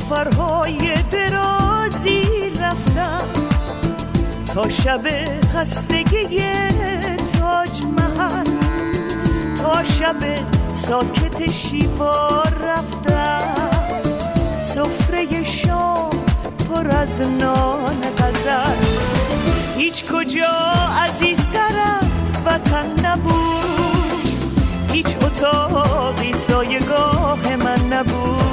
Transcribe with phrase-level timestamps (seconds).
[0.00, 2.22] سفرهای درازی
[2.60, 3.20] رفتم
[4.54, 5.00] تا شب
[5.54, 6.42] خستگی
[7.40, 8.46] تاج محل
[9.56, 10.16] تا شب
[10.86, 13.40] ساکت شیوا رفتم.
[14.62, 16.10] سفره شام
[16.68, 18.84] پر از نان غزل.
[19.76, 20.56] هیچ کجا
[21.04, 24.28] عزیزتر از وطن نبود.
[24.92, 28.49] هیچ اتاقی سایگاه من نبود.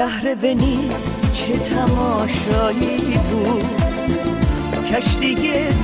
[0.00, 3.64] شهر ونیز چه تماشایی بود؟
[4.92, 5.34] کشتی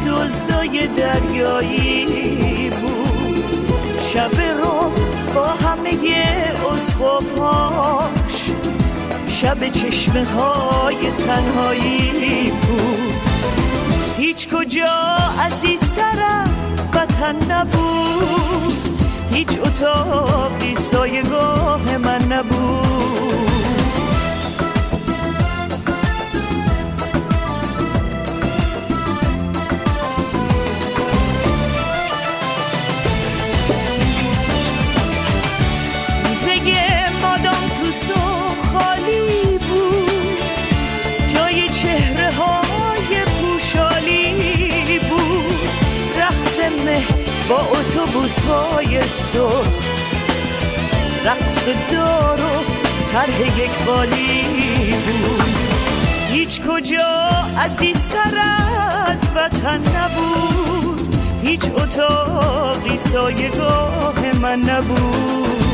[0.07, 4.01] دزدای دریایی بود.
[4.13, 4.91] شب رو
[5.35, 6.25] با همه
[6.73, 8.45] اسخفاش
[9.29, 13.13] شب چشمه های تنهایی بود.
[14.19, 18.73] هیچ کجا عزیزتر از وطن نبود.
[19.33, 22.97] هیچ اتاقی سایگاه من نبود.
[47.49, 49.87] با اتوبوس های صبح.
[51.25, 52.65] رقص دار و
[53.13, 55.57] طرح یک بالی بود.
[56.31, 58.39] هیچ کجا عزیزتر
[59.07, 61.17] از وطن نبود.
[61.43, 65.66] هیچ اتاقی سایگاه من نبود.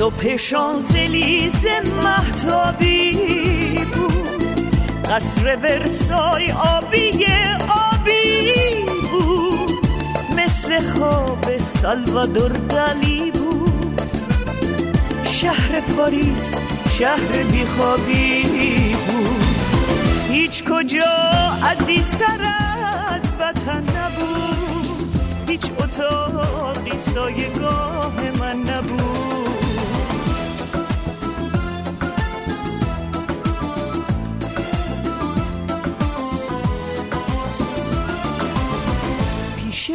[0.00, 1.66] صبح شانزلیز
[2.04, 3.12] محتابی
[3.92, 4.76] بود.
[5.04, 7.26] قصر ورسای آبی
[7.92, 8.52] آبی
[9.10, 9.86] بود.
[10.36, 14.02] مثل خواب سالوادور دلی بود.
[15.24, 16.58] شهر پاریس
[16.98, 18.42] شهر بیخوابی
[19.06, 19.44] بود.
[20.30, 21.12] هیچ کجا
[21.70, 22.40] عزیزتر
[23.08, 25.18] از وطن نبود.
[25.48, 28.12] هیچ اتاقی سایگاه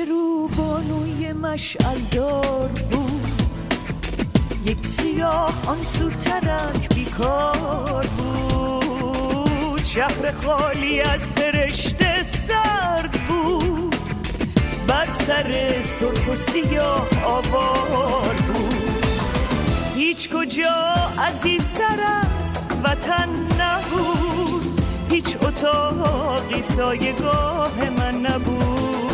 [0.10, 3.42] رو بانوی مشعل دار بود.
[4.66, 5.78] یک سیاه آن
[6.22, 9.84] ترک بیکار بود.
[9.84, 13.96] شهر خالی از فرشته سرد بود.
[14.88, 19.06] بر سر سرخ و سیاه آوار بود.
[19.96, 20.96] هیچ کجا
[21.28, 23.30] عزیزتر از وطن
[23.60, 24.82] نبود.
[25.10, 29.05] هیچ اتاقی سایگاه من نبود.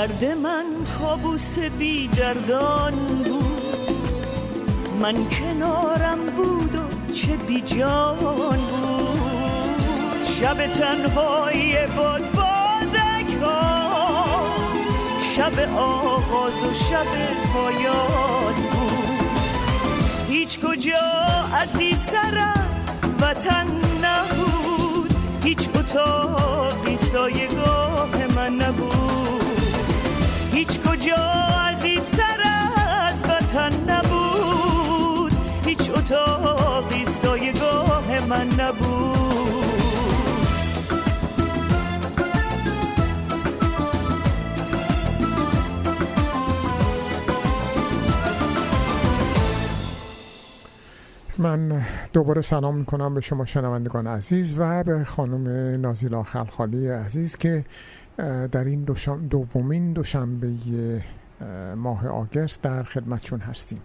[0.00, 0.64] درد من
[0.98, 3.92] کابوس بی دردان بود.
[5.00, 9.42] من کنارم بود و چه بی جان بود.
[10.24, 14.26] شب تنهایی باد بادک ها
[15.36, 17.06] شب آغاز و شب
[17.52, 19.30] پایان بود.
[20.28, 21.08] هیچ کجا
[21.62, 23.66] عزیزتر از وطن
[24.02, 25.14] نبود.
[25.44, 29.39] هیچ اتاقی سایگاه من نبود.
[30.60, 31.16] هیچ کجا
[31.68, 32.40] عزیزتر
[33.02, 35.32] از وطن نبود.
[35.64, 39.20] هیچ اتاقی سایگاه من نبود.
[51.38, 51.82] من
[52.12, 55.48] دوباره سلام می‌کنم به شما شنوندگان عزیز و به خانم
[55.80, 57.64] نازیلا خلخالی عزیز که
[58.52, 58.84] در این
[59.30, 60.52] دومین دوشنبه
[61.76, 63.80] ماه آگست در خدمتشون هستیم.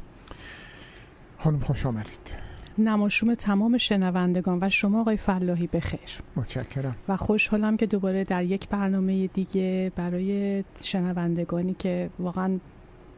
[1.38, 2.46] خانم خوش آمدید.
[2.78, 6.10] نماشوم تمام شنوندگان و شما آقای فلاحی بخیر.
[6.36, 6.96] متشکرم.
[7.08, 12.60] و خوشحالم که دوباره در یک برنامه دیگه برای شنوندگانی که واقعا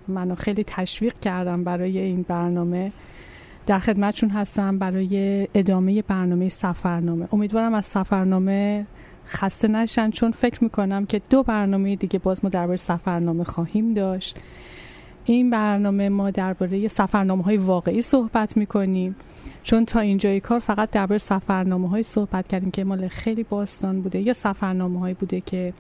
[0.08, 2.92] منو خیلی تشویق کردم برای این برنامه
[3.66, 7.28] در خدمتشون هستم برای ادامه برنامه سفرنامه.
[7.32, 8.86] امیدوارم از سفرنامه
[9.28, 14.38] خسته نشن چون فکر می‌کنم که دو برنامه دیگه باز ما درباره سفرنامه خواهیم داشت.
[15.26, 19.16] این برنامه ما درباره سفرنامه های واقعی صحبت می‌کنیم.
[19.64, 24.20] چون تا اینجای کار فقط درباره سفرنامه های صحبت کردیم که مال خیلی باستان بوده
[24.20, 25.74] یا سفرنامه هایی بوده که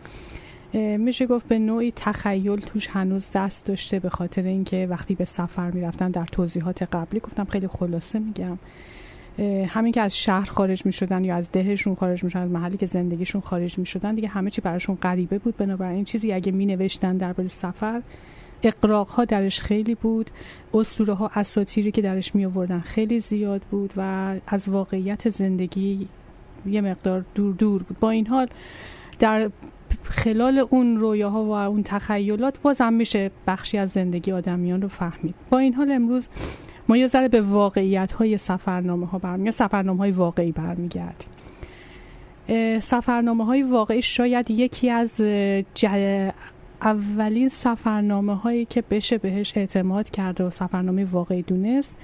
[0.73, 5.71] میشه گفت به نوعی تخیل توش هنوز دست داشته به خاطر اینکه وقتی به سفر
[5.71, 8.57] می‌رفتن در توضیحات قبلی گفتم خیلی خلاصه میگم.
[9.67, 12.77] همین که از شهر خارج می شدن یا از دهشون خارج می شدن از محلی
[12.77, 15.57] که زندگیشون خارج می شدن دیگه همه چی براشون غریبه بود.
[15.57, 18.01] بنابراین چیزی اگه می نوشتن درباره سفر
[18.63, 20.31] اقراق ها درش خیلی بود.
[20.73, 26.07] اسطوره ها اساطیری که درش می آوردن خیلی زیاد بود و از واقعیت زندگی
[26.65, 27.99] یه مقدار دور دور بود.
[27.99, 28.47] با این حال
[29.19, 29.51] در
[30.03, 35.35] خلال اون رویاها و اون تخیلات بازم میشه بخشی از زندگی آدمیان رو فهمید.
[35.49, 36.29] با این حال امروز
[36.89, 41.29] ما یه ذره به واقعیت های سفرنامه ها برمیگردیم سفرنامه های واقعی برمیگردیم.
[42.79, 45.21] سفرنامه های واقعی شاید یکی از
[46.81, 51.97] اولین سفرنامه هایی که بشه بهش اعتماد کرده و سفرنامه واقعی دونست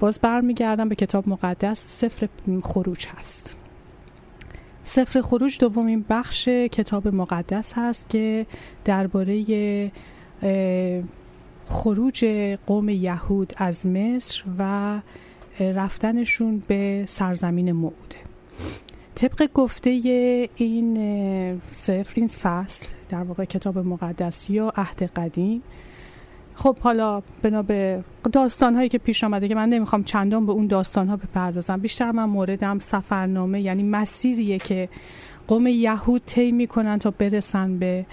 [0.00, 2.28] باز برمیگردم به کتاب مقدس سفر
[2.62, 3.56] خروج هست.
[4.82, 8.46] سفر خروج دومین بخش کتاب مقدس هست که
[8.84, 9.44] درباره
[11.68, 12.24] خروج
[12.66, 15.00] قوم یهود از مصر و
[15.60, 18.16] رفتنشون به سرزمین موعوده
[19.14, 19.90] طبق گفته
[20.56, 20.96] این
[21.66, 25.62] سفر این فصل در واقع کتاب مقدس یا عهد قدیم
[26.54, 30.66] خب حالا بنا به داستان هایی که پیش آمده که من نمی‌خوام چندان به اون
[30.66, 34.88] داستان ها بپردازم بیشتر من موردم سفرنامه یعنی مسیریه که
[35.48, 38.06] قوم یهود طی می‌کنن تا برسن به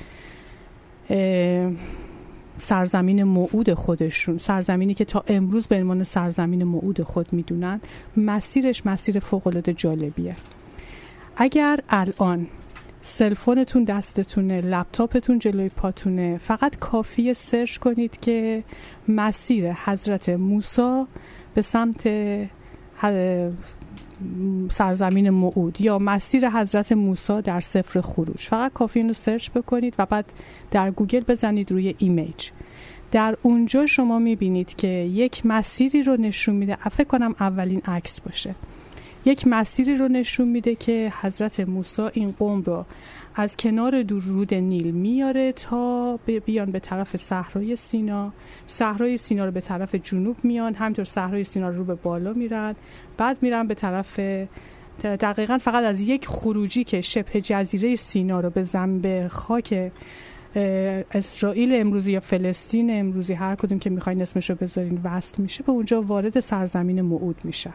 [2.58, 7.82] سرزمین موعود خودشون سرزمینی که تا امروز به عنوان سرزمین موعود خود می‌دونن
[8.18, 10.36] مسیرش مسیر فوق العاده جالبیه.
[11.38, 12.48] اگر الان
[13.02, 18.64] cellphone تون دستتونه لپتاپتون جلوی پاتونه فقط کافیه search کنید که
[19.08, 21.04] مسیر حضرت موسی
[21.54, 22.08] به سمت
[24.70, 28.40] سرزمین موعود یا مسیر حضرت موسی در سفر خروج.
[28.40, 30.34] فقط کافی اینو search بکنید و بعد
[30.72, 32.50] در گوگل بزنید روی image.
[33.12, 36.76] در اونجا شما می‌بینید که یک مسیری رو نشون میده.
[36.76, 38.56] فکر کنم اولین عکس باشه.
[39.26, 42.86] یک مسیری رو نشون میده که حضرت موسی این قوم رو
[43.38, 48.34] از کنار رود نیل میاره تا بیان به طرف صحرای سینا.
[48.68, 50.74] صحرای سینا رو به طرف جنوب میان.
[50.74, 52.76] همینطور صحرای سینا رو, به بالا میرن.
[53.18, 54.20] بعد میرن به طرف
[55.04, 59.92] دقیقا فقط از یک خروجی که شبه جزیره سینا رو به زنب خاک
[61.12, 65.72] اسرائیل امروزی یا فلسطین امروزی هر کدوم که می‌خواین اسمش رو بذارین وصل میشه به
[65.72, 67.74] اونجا وارد سرزمین موعود میشن.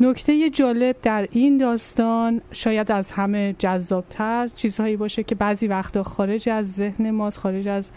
[0.00, 6.48] نکته جالب در این داستان شاید از همه جذابتر چیزهایی باشه که بعضی وقتا خارج
[6.48, 7.92] از ذهن ماست خارج از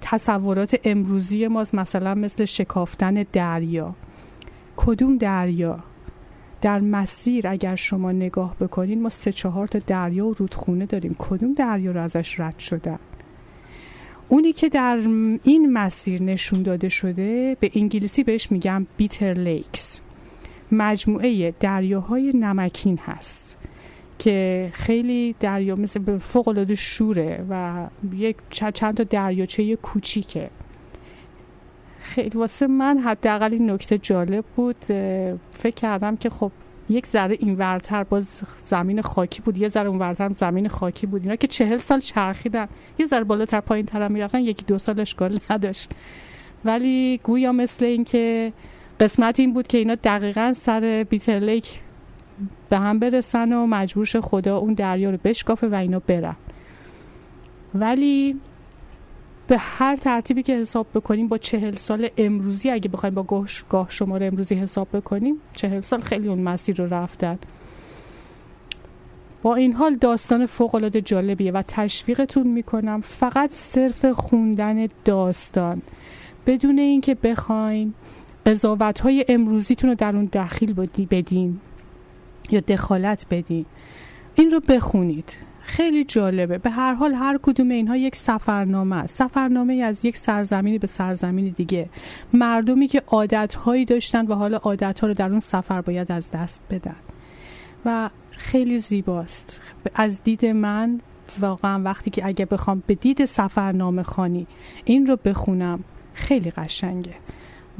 [0.00, 3.94] تصورات امروزی ماست مثلا مثل شکافتن دریا.
[4.76, 5.78] کدوم دریا؟
[6.60, 11.16] در مسیر اگر شما نگاه بکنین ما سه چهار تا دریا و رودخونه داریم.
[11.18, 12.98] کدوم دریا رو ازش رد شدن؟
[14.28, 14.96] اونی که در
[15.42, 20.00] این مسیر نشون داده شده به انگلیسی بهش میگم بیتر لیکس.
[20.72, 23.58] مجموعه دریاهای نمکین هست
[24.18, 30.50] که خیلی دریا مثل فوق العاده شوره و یک چند تا دریاچه کوچیکه.
[32.00, 34.84] خیلی واسه من حداقل این نکته جالب بود.
[35.50, 36.52] فکر کردم که خب
[36.88, 41.22] یک ذره این ورتر باز زمین خاکی بود یه ذره اون ورتر زمین خاکی بود.
[41.22, 42.68] اینا که چهل سال چرخیدن.
[42.98, 45.90] یه ذره بالاتر پایین تر می‌رفتن یکی دو سال اشکال نداشت.
[46.64, 48.52] ولی گویا مثل اینکه
[49.00, 51.80] قسمت این بود که اینا دقیقا سر بیتر لیک
[52.68, 56.36] به هم برسن و مجبورش خدا اون دریا رو بشکافه و اینا برن.
[57.74, 58.40] ولی
[59.46, 64.26] به هر ترتیبی که حساب بکنیم با چهل سال امروزی اگه بخوایم با گاه شماره
[64.26, 67.38] امروزی حساب بکنیم چهل سال خیلی اون مسیر رو رفتن.
[69.42, 75.82] با این حال داستان فوق جالبیه و تشویقتون می‌کنم فقط صرف خوندن داستان.
[76.46, 77.94] بدون اینکه بخواین
[78.46, 80.72] قضاوت های امروزیتون رو در اون دخیل
[81.10, 81.60] بدین.
[82.50, 83.66] یا دخالت بدین.
[84.34, 85.36] این رو بخونید.
[85.60, 86.58] خیلی جالبه.
[86.58, 89.16] به هر حال هر کدوم اینها یک سفرنامه است.
[89.16, 91.88] سفرنامه از یک سرزمینی به سرزمین دیگه.
[92.32, 96.96] مردمی که عادتهایی داشتن و حالا عادتها رو در اون سفر باید از دست بدن.
[97.84, 99.60] و خیلی زیباست.
[99.94, 101.00] از دید من
[101.40, 104.46] واقعا وقتی که اگه بخوام به دید سفرنامه خانی
[104.84, 105.84] این رو بخونم
[106.14, 107.14] خیلی قشنگه.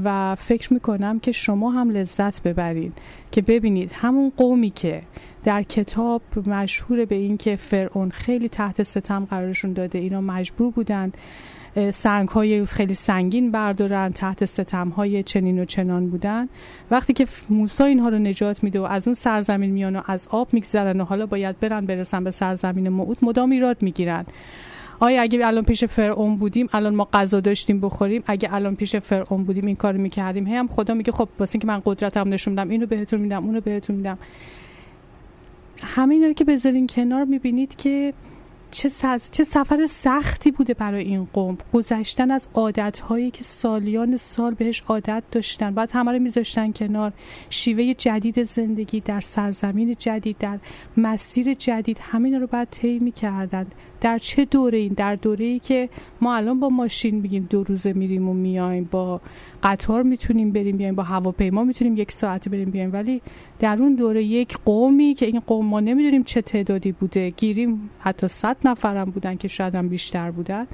[0.04, 2.92] و فکر می‌کنم که شما هم لذت ببرین
[3.30, 5.02] که ببینید همون قومی که
[5.44, 11.12] در کتاب مشهور به این که فرعون خیلی تحت ستم قرارشون داده اینا مجبور بودن
[11.90, 16.48] سنگ های خیلی سنگین بردارن تحت ستم های چنین و چنان بودن.
[16.90, 20.48] وقتی که موسی اینها رو نجات میده و از اون سرزمین میان و از آب
[20.52, 24.24] میگذرن و حالا باید برن برسن به سرزمین موعود مدام ایراد می‌گیرن.
[25.00, 29.44] آیا اگه الان پیش فرعون بودیم الان ما غذا داشتیم بخوریم اگه الان پیش فرعون
[29.44, 32.86] بودیم این کارو می‌کردیم؟ هم خدا میگه خب واسه اینکه من قدرتم نشون میدم اینو
[32.86, 34.18] بهتون میدم اونو بهتون میدم.
[35.80, 38.14] همه اینا رو که بذارین کنار می‌بینید که
[38.70, 38.88] چه,
[39.32, 41.58] چه سفر سختی بوده برای این قوم.
[41.72, 45.74] گذشتن از عادت هایی که سالیان سال بهش عادت داشتن.
[45.74, 47.12] بعد همه رو میذاشتن کنار.
[47.50, 50.58] شیوه جدید زندگی در سرزمین جدید در
[50.96, 53.66] مسیر جدید همین رو باید طی می‌کردن
[54.00, 55.88] در چه دوره این؟ در دوره ای که
[56.20, 59.20] ما الان با ماشین بگیم دو روزه میریم و میایم با
[59.62, 62.92] قطار می‌تونیم بریم بیایم با هواپیما می‌تونیم یک ساعت بریم بیایم.
[62.92, 63.22] ولی
[63.58, 68.28] در اون دوره یک قومی که این قوم ما نمی‌دونیم چه تعدادی بوده گیریم حتی
[68.28, 70.66] صد نفرم بودن که شاید هم بیشتر بودن.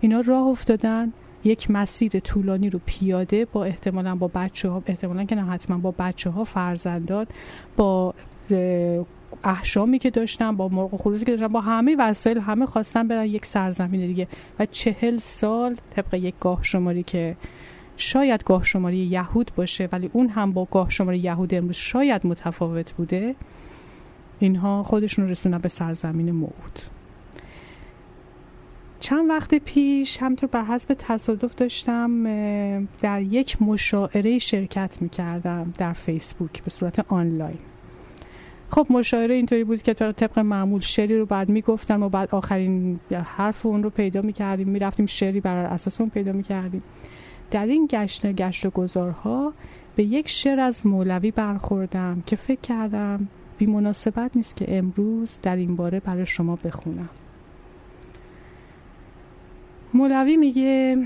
[0.00, 1.12] اینا راه افتادن.
[1.44, 5.94] یک مسیر طولانی رو پیاده با احتمالا با بچه ها احتمالا که نه حتما با
[5.98, 7.26] بچه ها فرزندان
[7.76, 8.14] با
[9.44, 13.46] احشامی که داشتن با مرغ خروزی که داشتن با همه وسایل همه خواستن برن یک
[13.46, 14.28] سرزمین دیگه.
[14.58, 17.36] و چهل سال طبق یک گاه شماری که
[17.96, 22.92] شاید گاه شماری یهود باشه ولی اون هم با گاه شماری یهود امروز شاید متفاوت
[22.92, 23.34] بوده.
[24.38, 26.78] اینها خودشون رسونن به سرزمین موعود.
[29.00, 32.24] چند وقت پیش همطور بر حسب تصادف داشتم
[33.02, 37.58] در یک مشاعره شرکت می کردم در فیسبوک به صورت آنلاین.
[38.74, 43.00] خب مشاعره اینطوری بود که طبق معمول شعری رو بعد می‌گفتن و بعد آخرین
[43.36, 44.68] حرف اون رو پیدا می‌کردیم.
[44.68, 46.82] می‌رفتیم شعری بر اساس اون پیدا می‌کردیم.
[47.50, 49.52] در این گشت گشت و گذارها
[49.96, 55.56] به یک شعر از مولوی برخوردم که فکر کردم بی مناسبت نیست که امروز در
[55.56, 57.08] این باره برای شما بخونم.
[59.94, 60.98] مولوی میگه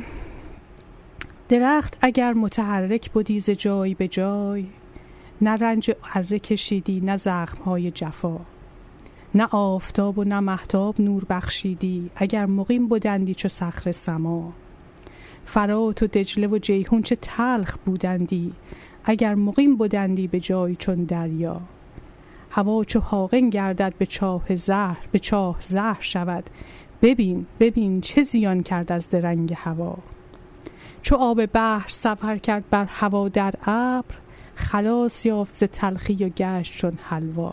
[1.49, 4.65] درخت اگر متحرک بودی ز جای به جای
[5.41, 7.17] نه رنج اره کشیدی نه
[7.65, 8.39] های جفا.
[9.35, 14.53] نه آفتاب و نه محتاب نور بخشیدی اگر مقیم بودندی چو صخر سما.
[15.45, 18.53] فرات و دجله و جیهون چه تلخ بودندی
[19.05, 21.61] اگر مقیم بودندی به جای چون دریا.
[22.51, 26.51] هوا چو حاقن گردد به چاه زهر به چاه زهر شود.
[27.03, 29.99] ببین ببین چه زیان کرد از درنگ هوا.
[31.03, 34.15] چو آب بحر سفر کرد بر هوا در ابر
[34.57, 37.53] خلاص یافت ز تلخی و گشت چون حلوا.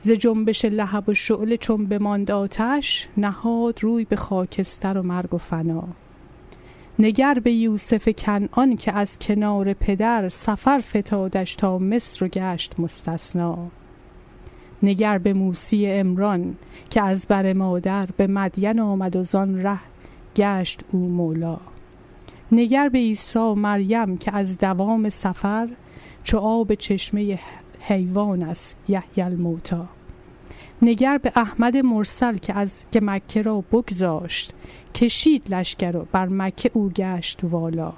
[0.00, 5.38] ز جنبش لهب و شعله چون بماند آتش نهاد روی به خاکستر و مرگ و
[5.38, 5.84] فنا.
[6.98, 13.58] نگر به یوسف کنعان که از کنار پدر سفر فتادش تا مصر و گشت مستثنا.
[14.82, 16.56] نگر به موسی امران
[16.90, 19.80] که از بر مادر به مدین آمد و زان ره
[20.36, 21.58] گشت او مولا.
[22.52, 25.68] نگر به عیسی و مریم که از دوام سفر
[26.24, 27.38] چو آب چشمه
[27.80, 29.88] حیوان است یحیی الموتا
[30.82, 34.52] نگر به احمد مرسل که از که مکه را بگذاشت
[34.94, 37.92] کشید لشکر و بر مکه او گشت والا.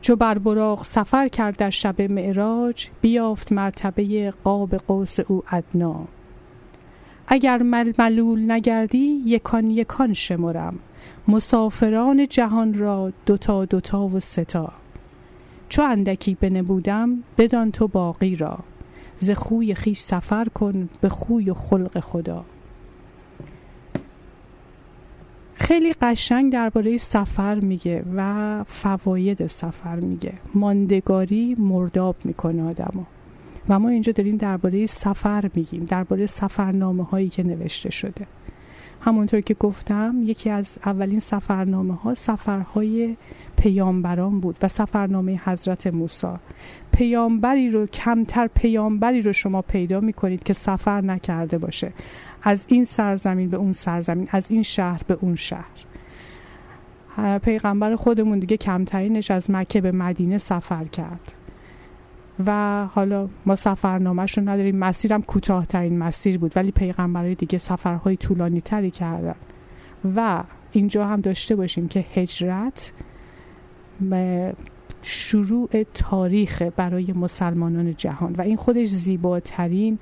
[0.00, 6.04] چو بر براق سفر کرد در شب معراج بیافت مرتبه قاب قوس او ادنا
[7.26, 10.78] اگر مل ملول نگردی یکان یکان شمرم.
[11.28, 14.72] مسافران جهان را دوتا دوتا و ستا
[15.68, 18.58] چو اندکی بنبودم بدان تو باقی را.
[19.16, 22.44] ز خوی خیش سفر کن به خوی و خلق خدا.
[25.54, 30.32] خیلی قشنگ درباره سفر میگه و فواید سفر میگه.
[30.54, 33.04] ماندگاری مرداب می‌کنه آدمو.
[33.68, 38.26] و ما اینجا داریم درباره سفر میگیم درباره سفرنامه هایی که نوشته شده.
[39.04, 43.16] همونطور که گفتم یکی از اولین سفرنامه ها سفرهای
[43.56, 46.34] پیامبران بود و سفرنامه حضرت موسی.
[46.92, 51.92] پیامبری رو کمتر پیامبری رو شما پیدا می کنید که سفر نکرده باشه.
[52.42, 55.84] از این سرزمین به اون سرزمین از این شهر به اون شهر.
[57.38, 61.43] پیغمبر خودمون دیگه کمترینش از مکه به مدینه سفر کرد.
[62.46, 64.76] و حالا ما سفرنامهش رو نداریم.
[64.76, 69.34] مسیرم کوتاهترین مسیر بود ولی پیغمبرای دیگه سفرهای طولانی تری کردن.
[70.16, 72.92] و اینجا هم داشته باشیم که هجرت
[75.02, 78.32] شروع تاریخ برای مسلمانان جهان.
[78.32, 79.98] و این خودش زیباترین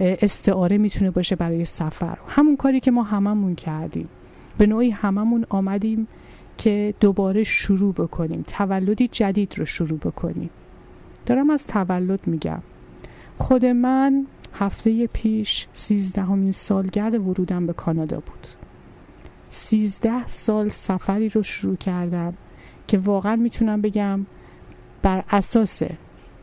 [0.00, 2.18] استعاره می‌تونه باشه برای سفر.
[2.28, 4.08] همون کاری که ما هممون کردیم.
[4.58, 6.08] به نوعی هممون آمدیم
[6.58, 8.44] که دوباره شروع بکنیم.
[8.46, 10.50] تولدی جدید رو شروع بکنیم.
[11.26, 12.62] دارم از تولد میگم.
[13.38, 18.48] خود من هفته پیش سیزدهمین سالگرد ورودم به کانادا بود.
[19.50, 22.34] سیزده سال سفری رو شروع کردم
[22.88, 24.26] که واقعا می‌تونم بگم
[25.02, 25.82] بر اساس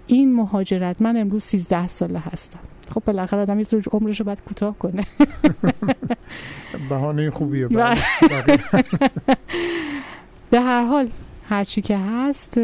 [0.08, 2.60] این مهاجرت من امروز سیزده ساله هستم.
[2.90, 5.04] خب بالاخره آدم یه عمرش رو باید کوتاه کنه.
[6.90, 7.68] بهانه خوبیه
[10.52, 11.10] به هر حال
[11.50, 12.60] هرچی که هست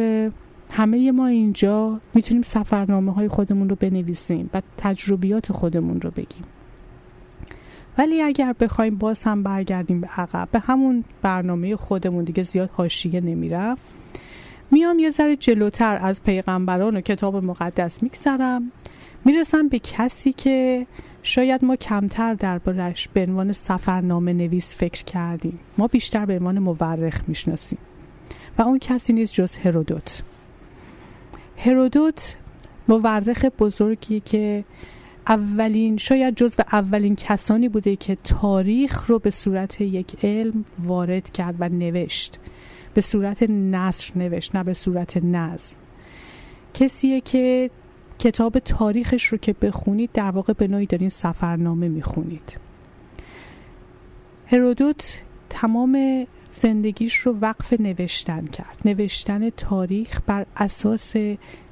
[0.71, 6.43] همه ما اینجا می‌تونیم سفرنامه های خودمون رو بنویسیم و تجربیات خودمون رو بگیم.
[7.97, 13.21] ولی اگر بخوایم باز هم برگردیم به عقب به همون برنامه خودمون دیگه زیاد حاشیه
[13.21, 13.77] نمیرم.
[14.71, 18.71] میام یه ذره جلوتر از پیغمبران و کتاب مقدس میگذرم.
[19.25, 20.87] می‌رسم به کسی که
[21.23, 25.59] شاید ما کمتر دربارش به عنوان سفرنامه نویس فکر کردیم.
[25.77, 27.79] ما بیشتر به عنوان مورخ می‌شناسیم.
[28.57, 30.23] و اون کسی نیست جز هرودوت.
[31.61, 32.35] هرودوت
[32.87, 34.63] مورخ بزرگی که
[35.27, 41.31] اولین شاید جز و اولین کسانی بوده که تاریخ رو به صورت یک علم وارد
[41.31, 42.39] کرد و نوشت.
[42.93, 45.77] به صورت نصر نوشت نه به صورت نظم.
[46.73, 47.69] کسیه که
[48.19, 52.57] کتاب تاریخش رو که بخونید در واقع به نوعی دارین سفرنامه می‌خونید.
[54.47, 58.81] هرودوت تمام زندگیش رو وقف نوشتن کرد.
[58.85, 61.13] نوشتن تاریخ بر اساس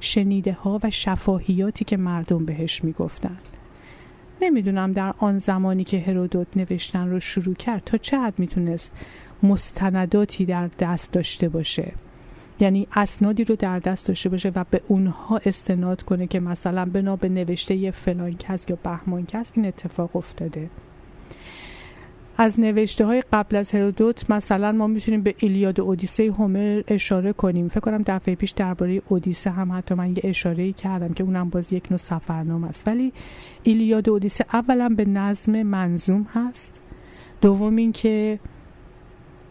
[0.00, 3.38] شنیده ها و شفاهیاتی که مردم بهش می‌گفتن.
[4.42, 8.92] نمی‌دونم در آن زمانی که هرودوت نوشتن رو شروع کرد تا چه حد می‌تونست
[9.42, 11.92] مستنداتی در دست داشته باشه.
[12.60, 17.16] یعنی اسنادی رو در دست داشته باشه و به اونها استناد کنه که مثلا بنا
[17.16, 20.70] به نوشته فلان کس یا بهمان کس این اتفاق افتاده.
[22.40, 27.32] از نوشته های قبل از هرودوت مثلا ما می‌تونیم به ایلیاد و اودیسه هومر اشاره
[27.32, 27.68] کنیم.
[27.68, 31.72] فکر کنم دفعه پیش درباره اودیسه هم حتی من یه اشاره کردم که اونم باز
[31.72, 32.88] یک نوع سفرنامه است.
[32.88, 33.12] ولی
[33.62, 36.80] ایلیاد و اودیسه اولا به نظم منظوم هست.
[37.40, 38.38] دوم اینکه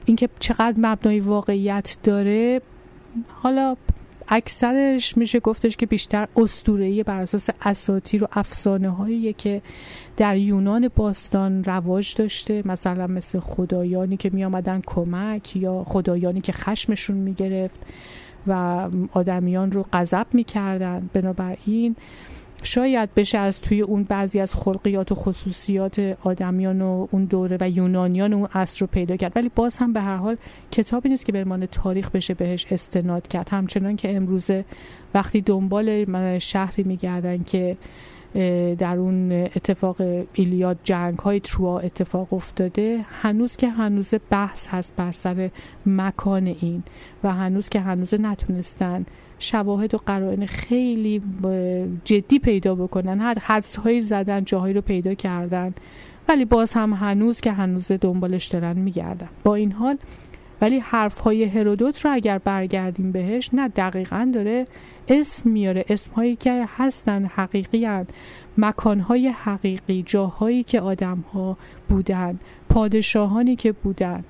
[0.05, 2.61] اینکه چقدر مبنای واقعیت داره
[3.27, 3.75] حالا
[4.29, 9.61] اکثرش میشه گفتش که بیشتر استورهی بر اساس اساطیر و افسانه هایی که
[10.17, 16.51] در یونان باستان رواج داشته مثلا مثل خدایانی که می آمدن کمک یا خدایانی که
[16.51, 17.79] خشمشون می‌گرفت
[18.47, 21.09] و آدمیان رو غضب می‌کردن.
[21.13, 21.95] بنابراین
[22.63, 27.69] شاید بشه از توی اون بعضی از خلقیات و خصوصیات آدمیان و اون دوره و
[27.69, 29.31] یونانیان اون عصر رو پیدا کرد.
[29.35, 30.37] ولی باز هم به هر حال
[30.71, 33.49] کتابی نیست که به تاریخ بشه بهش استناد کرد.
[33.49, 34.65] همچنان که امروزه
[35.13, 36.05] وقتی دنبال
[36.39, 37.77] شهری میگردن که
[38.77, 40.01] در اون اتفاق
[40.33, 45.49] ایلیاد جنگ های تروا اتفاق افتاده هنوز که هنوز بحث هست بر سر
[45.85, 46.83] مکان این
[47.23, 49.05] و هنوز که هنوز نتونستن
[49.39, 51.21] شواهد و قرائن خیلی
[52.05, 53.19] جدی پیدا بکنن.
[53.19, 55.73] هر حدس هایی زدن جاهایی رو پیدا کردن.
[56.29, 59.29] ولی باز هم هنوز که هنوز دنبالش دارن میگردن.
[59.43, 59.97] با این حال
[60.61, 64.67] ولی حرف های هرودوت رو اگر برگردیم بهش نه دقیقا داره
[65.07, 65.85] اسم میاره.
[65.89, 68.07] اسم هایی که هستن حقیقی هن.
[68.57, 71.57] مکان های حقیقی جاهایی که آدم ها
[71.89, 74.23] بودن پادشاهانی که بودن.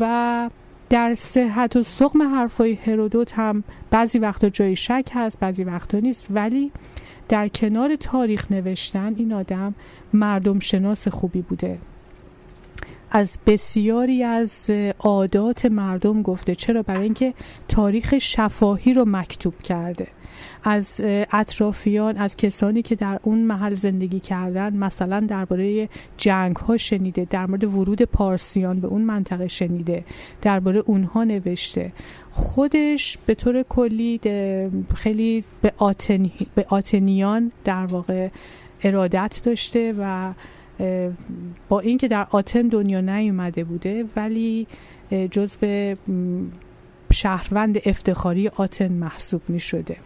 [0.00, 0.50] و
[0.92, 6.26] در صحت و سقم حرفای هرودوت هم بعضی وقتا جای شک هست بعضی وقتا نیست.
[6.30, 6.72] ولی
[7.28, 9.74] در کنار تاریخ نوشتن این آدم
[10.12, 11.78] مردم شناس خوبی بوده.
[13.10, 16.54] از بسیاری از عادات مردم گفته.
[16.54, 17.34] چرا؟ برای اینکه
[17.68, 20.06] تاریخ شفاهی رو مکتوب کرده.
[20.64, 21.00] از
[21.32, 27.46] اطرافیان از کسانی که در اون محل زندگی کردن مثلا درباره جنگ ها شنیده در
[27.46, 30.04] مورد ورود پارسیان به اون منطقه شنیده
[30.42, 31.92] درباره اونها نوشته.
[32.30, 34.20] خودش به طور کلی
[34.94, 38.28] خیلی به, آتنی، به آتنیان در واقع
[38.82, 40.32] ارادت داشته و
[41.68, 44.66] با اینکه در آتن دنیا نیومده بوده ولی
[45.30, 45.94] جزو
[47.12, 49.96] شهروند افتخاری آتن محسوب می شده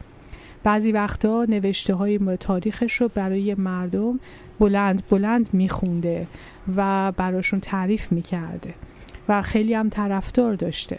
[0.67, 4.21] بعضی وقتا نوشته های تاریخش رو برای مردم
[4.59, 6.27] بلند بلند میخونده
[6.77, 8.75] و براشون تعریف می‌کرده
[9.29, 10.99] و خیلی هم طرفدار داشته.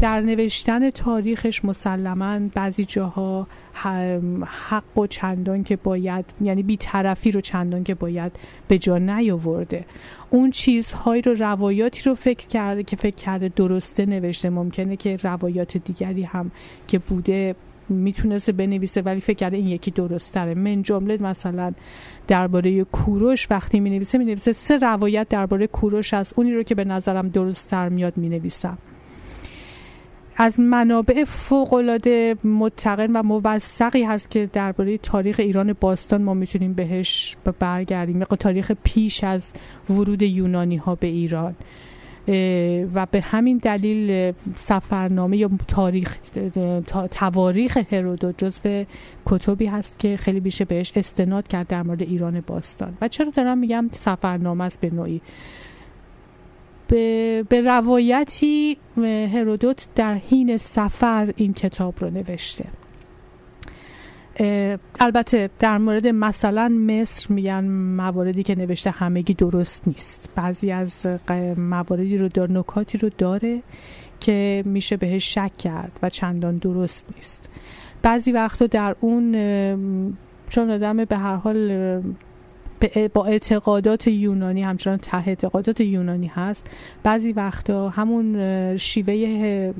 [0.00, 3.46] در نوشتن تاریخش مسلما بعضی جاها
[4.44, 8.32] حق و چندان که باید یعنی بیطرفی رو چندان که باید
[8.68, 9.84] به جا نیاورده.
[10.30, 14.50] اون چیزهایی رو روایاتی رو فکر کرده که فکر کرده درسته نوشته.
[14.50, 16.50] ممکنه که روایات دیگری هم
[16.88, 17.54] که بوده
[17.88, 21.72] می‌تونسته بنویسه ولی فکر کرده این یکی درست تره من جمله مثلا
[22.26, 26.74] درباره کوروش وقتی می نویسه می نویسه سه روایت درباره کوروش از اونی رو که
[26.74, 28.78] به نظرم درست تر میاد می نویسم
[30.40, 37.36] از منابع فوقالعاده متقن و موثقی هست که درباره تاریخ ایران باستان ما می‌تونیم بهش
[37.58, 38.24] برگردیم.
[38.24, 39.52] تاریخ پیش از
[39.90, 41.54] ورود یونانی ها به ایران.
[42.94, 46.16] و به همین دلیل سفرنامه یا تاریخ
[47.10, 48.84] تواریخ هرودوت جزو
[49.26, 52.98] کتبی هست که خیلی بیشه بهش استناد کرد در مورد ایران باستان.
[53.00, 55.20] و چرا دارم میگم سفرنامه است به نوعی؟
[56.88, 58.76] به, به روایتی
[59.32, 62.64] هرودوت در حین سفر این کتاب رو نوشته.
[65.00, 67.64] البته در مورد مثلا مصر میگن
[67.96, 70.30] مواردی که نوشته همگی درست نیست.
[70.34, 71.06] بعضی از
[71.56, 73.62] مواردی رو دار نکاتی رو داره
[74.20, 77.50] که میشه بهش شک کرد و چندان درست نیست.
[78.02, 79.32] بعضی وقتا در اون
[80.48, 82.02] چون آدم به هر حال
[83.14, 86.70] با اعتقادات یونانی همچنان ته اعتقادات یونانی هست
[87.02, 89.72] بعضی وقتا همون شیوه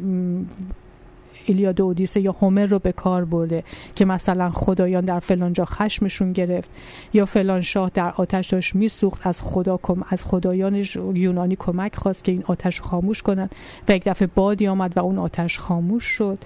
[1.49, 5.65] ایلیاد و اودیسه یا هومر رو به کار برده که مثلا خدایان در فلان جا
[5.65, 6.71] خشمشون گرفت
[7.13, 10.85] یا فلان شاه در آتش داشت میسوخت از خدا از خدایان
[11.15, 13.51] یونانی کمک خواست که این آتش خاموش کنن
[13.89, 16.39] و یک دفعه بادی آمد و اون آتش خاموش شد.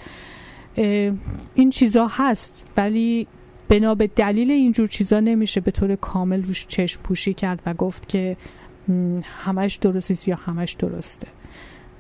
[1.55, 3.27] این چیزا هست ولی
[3.69, 8.09] بنا به دلیل اینجور چیزا نمیشه به طور کامل روش چشم پوشی کرد و گفت
[8.09, 8.37] که
[9.25, 11.27] همش درست یا همش درسته.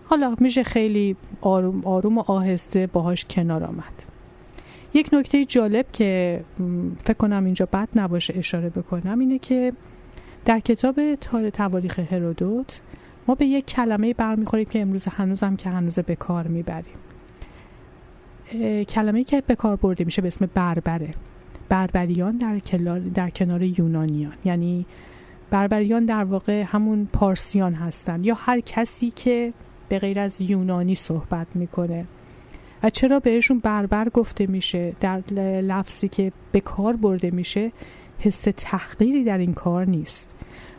[0.04, 4.04] حالا میشه خیلی آروم آروم و آهسته باهاش کنار آمد.
[4.94, 6.40] یک نکته جالب که
[7.04, 9.72] فکر کنم اینجا بد نباشه اشاره بکنم اینه که
[10.44, 11.14] در کتاب
[11.50, 12.80] تواریخ هرودوت
[13.28, 16.94] ما به یک کلمه برمیخوریم که امروز هنوزم که هنوز به کار می‌بریم.
[18.88, 21.14] کلمه که به کار برده میشه به اسم بربره.
[21.68, 22.58] بربریان در,
[23.14, 24.32] در کنار یونانیان.
[24.44, 24.86] یعنی
[25.50, 29.52] بربریان در واقع همون پارسیان هستند یا هر کسی که
[29.92, 32.04] به غیر از یونانی صحبت می‌کنه.
[32.82, 35.20] و چرا بهشون بربر گفته میشه در
[35.60, 37.72] لفظی که به کار برده میشه
[38.18, 40.34] حس تحقیری در این کار نیست.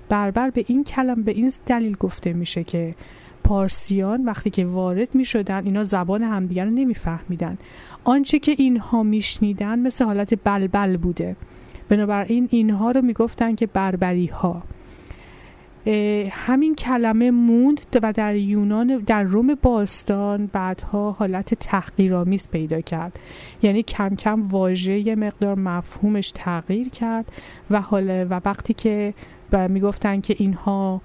[0.09, 2.95] بربر به این کلم به این دلیل گفته میشه که
[3.43, 7.57] پارسیان وقتی که وارد می شدن اینا زبان همدیگر رو نمیفهمیدن.
[8.03, 11.35] آنچه که اینها میشنیدن مثل حالت بلبل بوده.
[11.89, 14.63] بنابراین اینها رو می‌گفتن که بربری ها
[16.31, 23.19] همین کلمه موند و در یونان در روم باستان بعدها حالت تحقیرآمیز پیدا کرد.
[23.61, 27.25] یعنی کم کم واژه یه مقدار مفهومش تغییر کرد
[27.69, 29.13] و حالا و وقتی که
[29.69, 31.01] می‌گفتن که اینها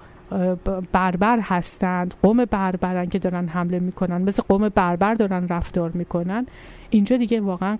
[0.91, 6.45] بربر هستند قوم بربرن که دارن حمله می‌کنن مثل قوم بربر دارن رفتار می‌کنن
[6.89, 7.77] اینجا دیگه واقعا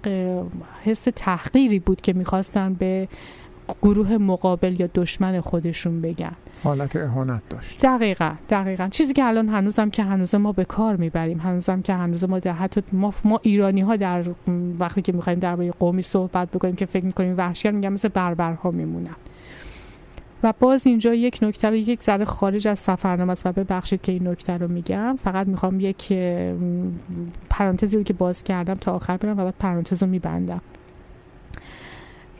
[0.84, 3.08] حس تحقیری بود که می‌خواستن به
[3.82, 6.32] گروه مقابل یا دشمن خودشون بگن.
[6.64, 7.82] حالت اهانت داشت.
[7.82, 8.88] دقیقا دقیقا.
[8.88, 12.54] چیزی که الان هنوزم که هنوز ما به کار می‌بریم هنوزم که هنوز ما در
[12.54, 14.24] حتی ما, ما ایرانی ها در
[14.80, 19.16] وقتی که می‌خوایم درباره قومی صحبت بکنیم که فکر می‌کنیم وحشیان میگن مثل بربرها میمونن.
[20.44, 24.12] و باز اینجا یک نکته رو یک ذره خارج از سفرنامه است و ببخشید که
[24.12, 25.18] این نکته رو میگم.
[25.24, 26.14] فقط می‌خوام یک
[27.50, 30.62] پرانتزی رو که باز کردم تا آخر برم و بعد پرانتز رو میبندم.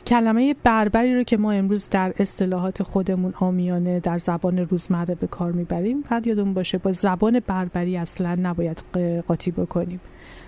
[0.06, 5.52] کلمه بربری رو که ما امروز در اصطلاحات خودمون آمیانه در زبان روزمره به کار
[5.52, 8.82] می‌بریم فقط یادمون باشه با زبان بربری اصلا نباید
[9.26, 10.00] قاطی بکنیم.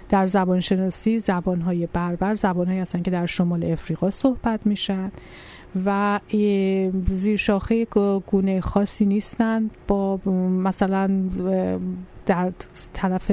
[0.08, 5.12] در زبان شناسی زبان های بربر زبان هایی هستن که در شمال افریقا صحبت میشن
[5.84, 6.20] و
[7.08, 7.84] زیر شاخه
[8.26, 10.16] گونه خاصی نیستند با
[10.62, 11.10] مثلا
[12.26, 12.52] در
[12.92, 13.32] طرف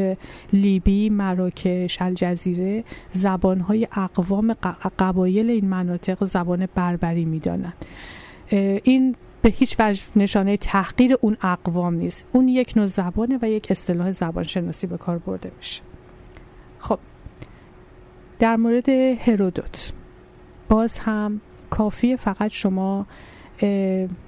[0.54, 4.54] لیبی، مراکش، الجزیره زبانهای اقوام
[5.00, 7.86] قبایل این مناطق زبان بربری می‌دانند.
[8.84, 12.28] این به هیچ وجه نشانه تحقیر اون اقوام نیست.
[12.32, 15.82] اون یک نوع زبانه و یک اصطلاح زبان شناسی به کار برده میشه.
[16.80, 17.00] خب
[18.40, 19.94] در مورد هرودوت.
[20.70, 23.06] باز هم کافیه فقط شما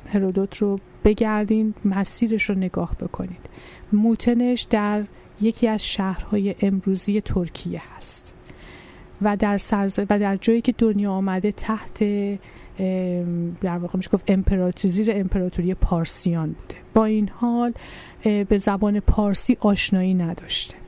[0.10, 3.50] هرودوت رو بگردین مسیرش رو نگاه بکنید
[3.94, 5.04] موتنش در
[5.42, 8.34] یکی از شهرهای امروزی ترکیه هست.
[9.22, 10.00] و در سرز...
[10.10, 12.04] و در جایی که دنیا آمده تحت
[13.62, 16.76] در واقع میشه گفت امپراتوری زیر امپراتوری پارسیان بوده.
[16.94, 17.74] با این حال
[18.24, 20.81] به زبان پارسی آشنایی نداشته.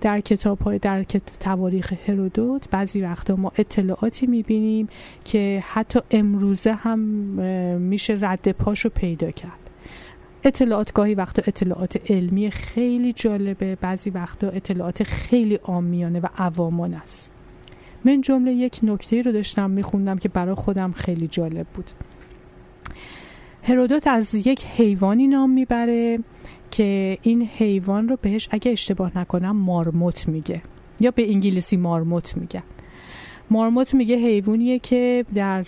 [0.00, 1.02] در کتاب های در
[1.40, 4.88] تواریخ هرودوت بعضی وقتا ما اطلاعاتی می‌بینیم
[5.24, 6.98] که حتی امروزه هم
[7.78, 9.70] میشه رد پاشو پیدا کرد.
[10.44, 17.32] اطلاعات گاهی وقتا اطلاعات علمی خیلی جالبه بعضی وقتا اطلاعات خیلی آمیانه و عوامان است.
[18.04, 21.90] من جمله یک نکته رو داشتم میخوندم که برای خودم خیلی جالب بود.
[23.62, 26.18] هرودوت از یک حیوانی نام می‌بره.
[26.70, 30.62] که این حیوان رو بهش اگه اشتباه نکنم مارموت میگه.
[31.00, 32.62] یا به انگلیسی مارموت میگن.
[33.50, 35.64] مارموت میگه حیوانیه که در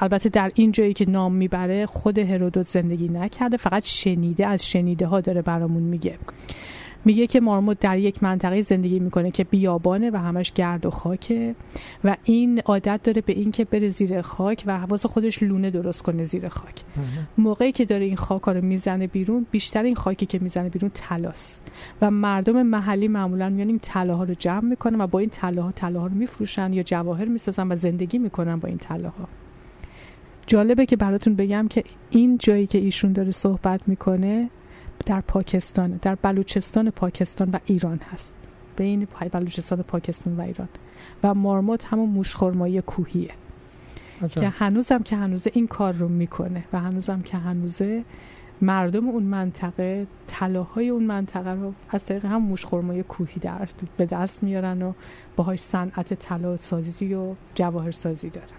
[0.00, 5.06] البته در این جایی که نام می‌بره خود هرودوت زندگی نکرده فقط شنیده از شنیده
[5.06, 6.18] ها داره برامون میگه.
[7.08, 11.54] میگه که مارموت در یک منطقه زندگی می‌کنه که بیابانه و همش گرد و خاکه
[12.04, 16.02] و این عادت داره به این که بره زیر خاک و حواس خودش لونه درست
[16.02, 16.82] کنه زیر خاک.
[17.38, 21.62] موقعی که داره این خاک رو می‌زنه بیرون بیشتر این خاکی که می‌زنه بیرون تلاست
[22.02, 26.06] و مردم محلی معمولا میان این طلاها رو جمع می‌کنن و با این طلاها طلاها
[26.06, 29.28] رو میفروشن یا جواهر می‌سازن و زندگی می‌کنن با این طلاها.
[30.46, 34.50] جالبه که براتون بگم که این جایی که ایشون داره صحبت می‌کنه
[35.08, 38.34] در پاکستان در بلوچستان پاکستان و ایران هست.
[38.76, 40.68] بین بلوچستان پاکستان و ایران.
[41.22, 43.30] و مارموت همون موشخرمایی کوهیه.
[44.30, 48.04] که هنوزم که هنوزه این کار رو می‌کنه و هنوزم که هنوزه
[48.62, 54.42] مردم اون منطقه طلاهای اون منطقه رو از طریق هم موشخرمای کوهی در به دست
[54.42, 54.92] میارن و
[55.36, 58.57] باهاش صنعت طلا سازی و جواهر سازی دارن.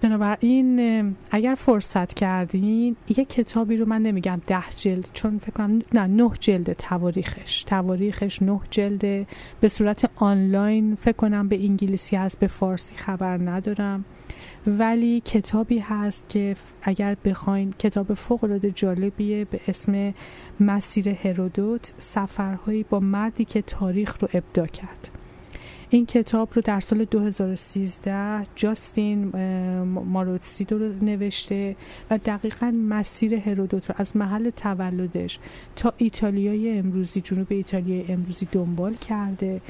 [0.00, 6.06] بنابراین اگر فرصت کردین یه کتابی رو من نمیگم ده جلد چون فکر کنم نه
[6.06, 7.62] نه جلد تواریخش.
[7.62, 9.26] تواریخش نه جلده
[9.60, 14.04] به صورت آنلاین فکر کنم به انگلیسی هست به فارسی خبر ندارم.
[14.66, 20.14] ولی کتابی هست که اگر بخواین کتاب فوق العاده جالبیه به اسم
[20.60, 25.17] مسیر هرودوت سفرهایی با مردی که تاریخ رو ابدا کرد.
[25.90, 29.24] این کتاب رو در سال 2013 جاستین
[29.84, 31.76] ماروتسیدو رو نوشته
[32.10, 35.38] و دقیقا مسیر هرودوت رو از محل تولدش
[35.76, 39.60] تا ایتالیای امروزی جنوب ایتالیای امروزی دنبال کرده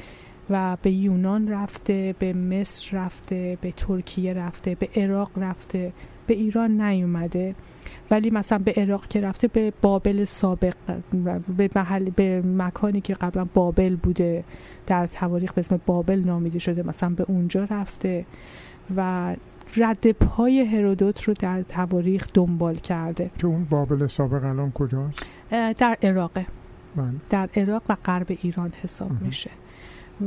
[0.49, 5.93] و به یونان رفته به مصر رفته به ترکیه رفته به عراق رفته
[6.27, 7.55] به ایران نیومده.
[8.11, 10.73] ولی مثلا به عراق که رفته به بابل سابق
[11.57, 14.43] به محل به مکانی که قبلا بابل بوده
[14.87, 18.25] در تواریخ به اسم بابل نامیده شده مثلا به اونجا رفته
[18.95, 19.35] و
[19.77, 25.97] رد پای هرودوت رو در تواریخ دنبال کرده که اون بابل سابق الان کجاست؟ در
[26.03, 26.45] عراقه
[26.95, 27.11] بله.
[27.29, 29.49] در عراق و غرب ایران حساب میشه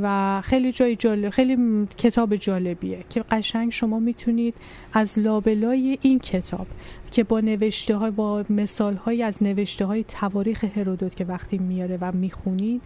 [0.01, 4.55] و خیلی جای جالب خیلی کتاب جالبیه که قشنگ شما می‌تونید
[4.93, 6.67] از لابلای این کتاب
[7.11, 11.97] که با نوشته های با مثال های از نوشته های تواریخ هرودوت که وقتی میاره
[12.01, 12.81] و می‌خونید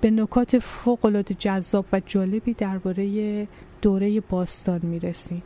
[0.00, 3.48] به نکات فوق العاده جذاب و جالبی درباره
[3.82, 5.42] دوره باستان می‌رسید.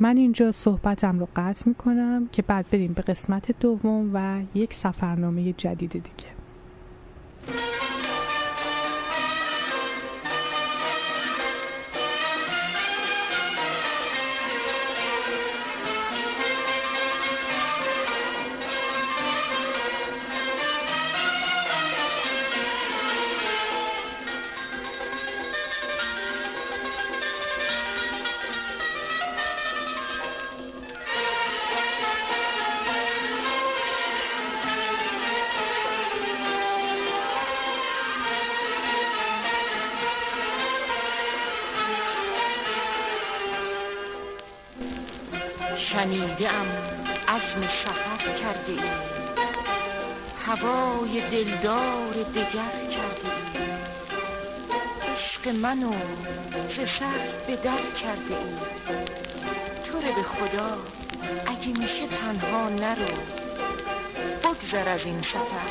[0.00, 5.52] من اینجا صحبتم رو قطع می‌کنم که بعد بریم به قسمت دوم و یک سفرنامه
[5.52, 6.32] جدید دیگه.
[55.74, 55.92] منو
[56.68, 57.06] ز سر
[57.46, 58.54] به در کرده ای.
[59.84, 60.78] تو به خدا
[61.46, 63.14] اگه میشه تنها نرو.
[64.44, 65.68] بگذر از این سفر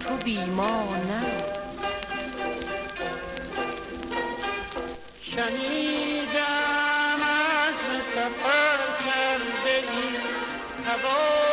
[0.00, 1.42] تو بیما نرو.
[5.22, 7.20] شنیدم
[7.66, 10.16] از سفر کرده ای.
[10.86, 11.45] هوای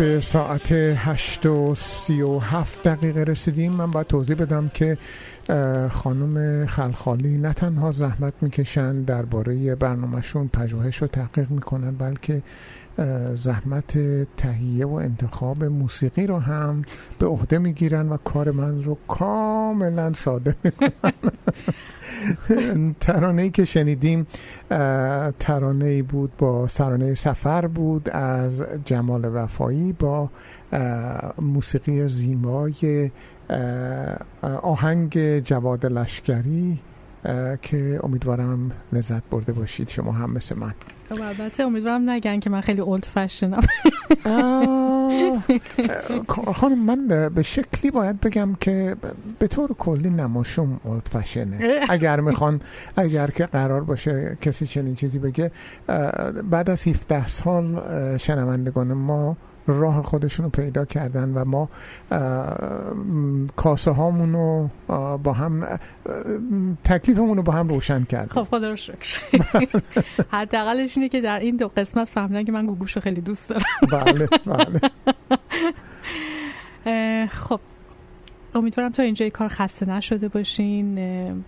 [0.00, 3.72] به ساعت 8 و 37 دقیقه رسیدیم.
[3.72, 4.98] من باید توضیح بدم که
[5.90, 12.42] خانم خلخالی نه تنها زحمت می‌کشن درباره برنامهشون پژوهش و تحقیق می‌کنن بلکه
[13.34, 13.98] زحمت
[14.36, 16.82] تهیه و انتخاب موسیقی رو هم
[17.18, 21.12] به عهده می‌گیرن و کار من رو کاملا ساده می‌کنن.
[23.00, 24.26] ترانه ای که شنیدیم
[24.70, 30.30] اه، ترانه ای بود با ترانه سفر بود از جمال وفایی با
[31.38, 33.10] موسیقی زیبای اه،
[34.42, 36.78] آهنگ جواد لشکری
[37.62, 40.72] که امیدوارم لذت برده باشید شما هم مثل من.
[41.10, 43.60] خب، البته امیدوارم نگن که من خیلی اولد فشنم
[46.54, 48.96] خانم من به شکلی باید بگم که
[49.38, 52.60] به طور کلی نماشوم اولد فشنه اگر می‌خوان
[52.96, 55.50] اگر که قرار باشه کسی چنین چیزی بگه
[56.50, 57.82] بعد از 17 سال
[58.16, 59.36] شنوندگان ما
[59.72, 61.68] راه خودشون رو پیدا کردن و ما
[63.56, 64.68] کاسه هامون رو
[65.18, 65.78] با هم
[66.84, 68.44] تکلیفمون رو با هم روشن کردیم.
[68.44, 69.20] خب خدا رو شکر.
[70.32, 73.64] حداقلش اینه که در این دو قسمت فهمیدن که من گوگوش رو خیلی دوست دارم.
[73.92, 74.80] بله بله.
[77.26, 77.60] خب.
[78.54, 80.94] امیدوارم تا اینجا کار خسته نشده باشین.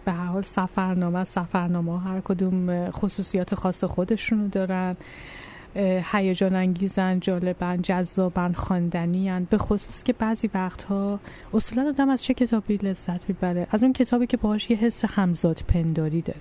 [0.05, 4.97] به هر حال سفرنامه سفرنامه هر کدوم خصوصیات خاص خودشونو دارن.
[6.13, 9.45] هیجان انگیزن جالبن جذابن خواندنیان.
[9.51, 11.21] به خصوص که بعضی وقتها
[11.55, 15.61] اصولا آدم از چه کتابی لذت می‌بره؟ از اون کتابی که باهاش یه حس همزاد
[15.69, 16.41] پنداری داره.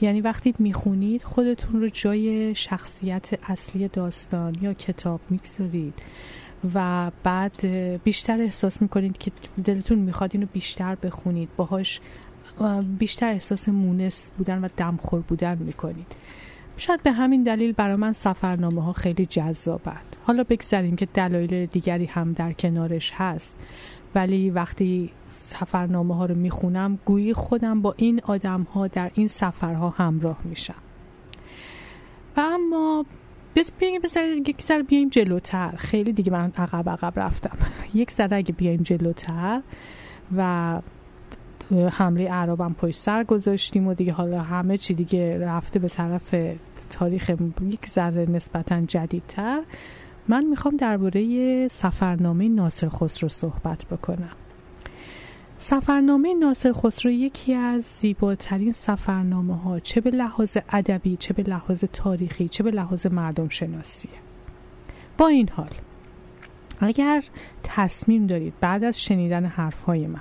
[0.00, 6.02] یعنی وقتی می‌خونید خودتون رو جای شخصیت اصلی داستان یا کتاب می‌گذارید
[6.74, 7.66] و بعد
[8.04, 9.30] بیشتر احساس می‌کنید که
[9.64, 11.48] دلتون می‌خواد اینو بیشتر بخونید.
[11.56, 12.00] باهاش
[12.60, 16.06] اه، بیشتر احساس مونس بودن و دمخور بودن می‌کنید.
[16.78, 20.16] شاید به همین دلیل برای من سفرنامه ها خیلی جذابند.
[20.22, 23.56] حالا بگذاریم که دلایل دیگری هم در کنارش هست.
[24.14, 29.90] ولی وقتی سفرنامه ها رو می‌خونم گویی خودم با این آدم ها در این سفرها
[29.90, 30.74] همراه میشم.
[32.36, 33.04] و اما
[33.78, 34.00] بیایم
[34.46, 35.74] یک ذره بیایم جلوتر.
[35.76, 37.56] خیلی دیگه من عقب عقب رفتم.
[37.94, 39.62] یک ذره اگه بیایم جلوتر
[40.36, 40.80] و
[41.92, 46.34] حمله عربم پشت سر گذاشتیم و دیگه حالا همه چی دیگه رفته به طرف
[46.90, 47.32] تاریخ
[47.62, 49.62] یک ذره نسبتا جدیدتر
[50.28, 54.32] من می‌خوام درباره سفرنامه ناصر خسرو صحبت بکنم.
[55.60, 61.84] سفرنامه ناصر خسرو یکی از زیباترین سفرنامه ها چه به لحاظ ادبی چه به لحاظ
[61.92, 64.12] تاریخی چه به لحاظ مردم شناسیه
[65.18, 65.70] با این حال
[66.80, 67.24] اگر
[67.62, 70.20] تصمیم دارید بعد از شنیدن حرفهای من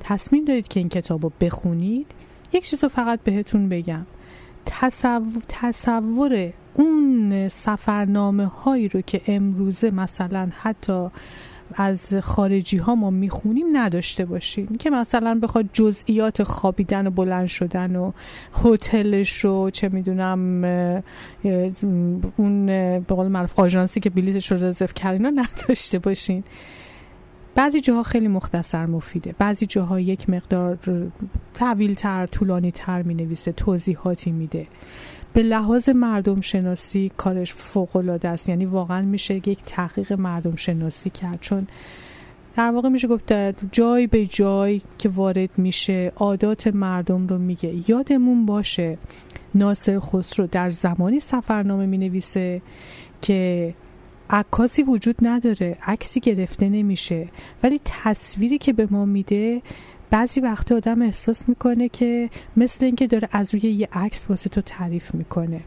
[0.00, 2.06] تصمیم دارید که این کتاب رو بخونید
[2.52, 4.06] یک چیز رو فقط بهتون بگم.
[4.66, 11.08] تصور, تصور اون سفرنامه هایی رو که امروزه مثلا حتی
[11.74, 17.96] از خارجی ها ما می‌خونیم نداشته باشین که مثلا بخواد جزئیات خوابیدن و بلند شدن
[17.96, 18.12] و
[18.64, 20.64] هتلش رو چه می‌دونم
[22.36, 22.66] اون
[22.98, 26.44] به قول معروف آژانسی که بلیتش رو رزرو کرد اینا نداشته باشین.
[27.54, 29.34] بعضی جاها خیلی مختصر مفیده.
[29.38, 30.78] بعضی جاها یک مقدار
[31.54, 34.66] طویل تر طولانی تر می نویسه توضیحاتی میده.
[35.32, 38.48] به لحاظ مردم شناسی کارش فوق العاده است.
[38.48, 41.38] یعنی واقعا میشه یک تحقیق مردم شناسی کرد.
[41.40, 41.66] چون
[42.56, 43.32] در واقع میشه گفت
[43.72, 47.90] جای به جای که وارد میشه عادات مردم رو میگه.
[47.90, 48.98] یادمون باشه
[49.54, 52.62] ناصر خسرو در زمانی سفرنامه می نویسه
[53.22, 53.74] که
[54.32, 57.28] عکاسی وجود نداره عکسی گرفته نمیشه.
[57.62, 59.62] ولی تصویری که به ما میده
[60.10, 64.60] بعضی وقتا آدم احساس می‌کنه که مثل اینکه داره از روی یه عکس واسه تو
[64.60, 65.60] تعریف می‌کنه.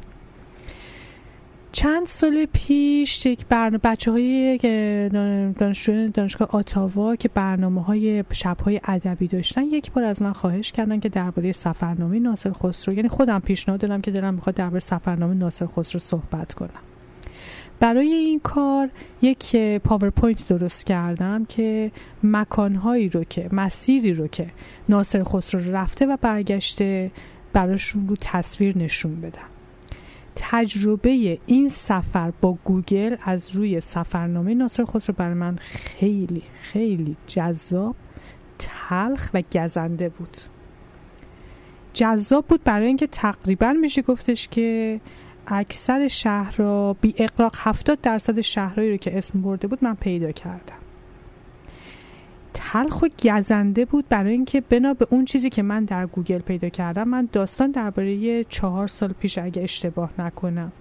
[1.72, 4.58] چند سال پیش یک برنامه بچه های
[5.54, 10.72] دانشجو دانشگاه آتاوا که برنامه های شب های ادبی داشتن یک بار از من خواهش
[10.72, 15.34] کردن که درباره سفرنامه ناصر خسرو یعنی خودم پیشنهاد دادم که دلم می‌خواد درباره سفرنامه
[15.34, 16.95] ناصر خسرو صحبت کنم.
[17.80, 18.90] برای این کار
[19.22, 21.92] یک پاورپوینت درست کردم که
[22.24, 24.48] مکانهایی رو که مسیری رو که
[24.90, 27.12] ناصر خسرو رفته و برگشته
[27.54, 29.50] براشون رو تصویر نشون بدم.
[30.36, 37.96] تجربه این سفر با گوگل از روی سفرنامه ناصر خسرو برای من خیلی خیلی جذاب
[38.60, 40.38] تلخ و گزنده بود.
[41.94, 45.00] جذاب بود برای اینکه تقریبا میشه گفتش که
[45.48, 50.32] اکثر شهر را بی اقراق 70 درصد شهرهایی رو که اسم برده بود من پیدا
[50.32, 50.76] کردم.
[52.54, 56.70] تلخ و گزنده بود برای اینکه بنا به اون چیزی که من در گوگل پیدا
[56.70, 60.72] کردم من داستان درباره چهار سال پیش اگه اشتباه نکنم.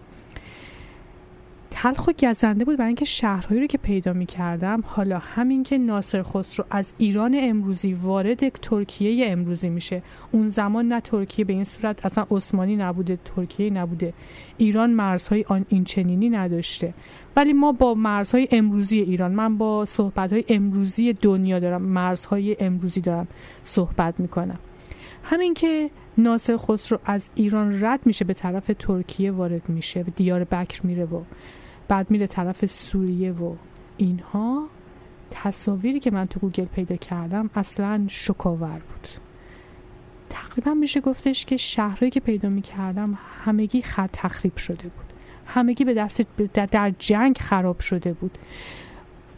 [1.84, 5.78] تلخ و گزنده بود برای اینکه شهرهایی رو که پیدا می کردم حالا همین که
[5.78, 10.02] ناصر خسرو از ایران امروزی وارد ترکیه امروزی میشه.
[10.32, 14.12] اون زمان نه ترکیه به این صورت اصلا عثمانی نبوده ترکیه نبوده.
[14.56, 16.94] ایران مرزهای آن این چنینی نداشته.
[17.36, 23.28] ولی ما با مرزهای امروزی ایران من با صحبتهای امروزی دنیا دارم مرزهای امروزی دارم
[23.64, 24.58] صحبت می‌کنم.
[25.22, 30.44] همین که ناصر خسرو از ایران رد میشه به طرف ترکیه وارد میشه و دیار
[30.44, 31.22] بکر میره و
[31.88, 33.54] بعد میره طرف سوریه و
[33.96, 34.66] اینها.
[35.30, 39.08] تصاویری که من تو گوگل پیدا کردم اصلا شکاور بود.
[40.30, 45.12] تقریبا میشه گفتش که شهرهایی که پیدا می‌کردم همگی خر تخریب شده بود.
[45.46, 46.22] همگی به دست
[46.54, 48.38] در جنگ خراب شده بود.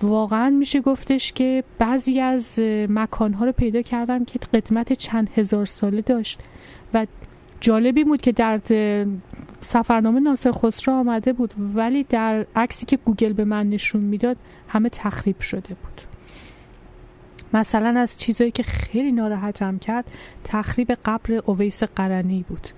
[0.02, 6.00] واقعا میشه گفتش که بعضی از مکانها رو پیدا کردم که قدمت چند هزار ساله
[6.00, 6.40] داشت
[6.94, 7.06] و
[7.60, 8.60] جالبی بود که در
[9.60, 14.36] سفرنامه ناصر خسرو آمده بود ولی در عکسی که گوگل به من نشون می‌داد
[14.68, 16.02] همه تخریب شده بود.
[17.52, 20.04] مثلا از چیزایی که خیلی ناراحتم کرد
[20.44, 22.68] تخریب قبر اویس قرنی بود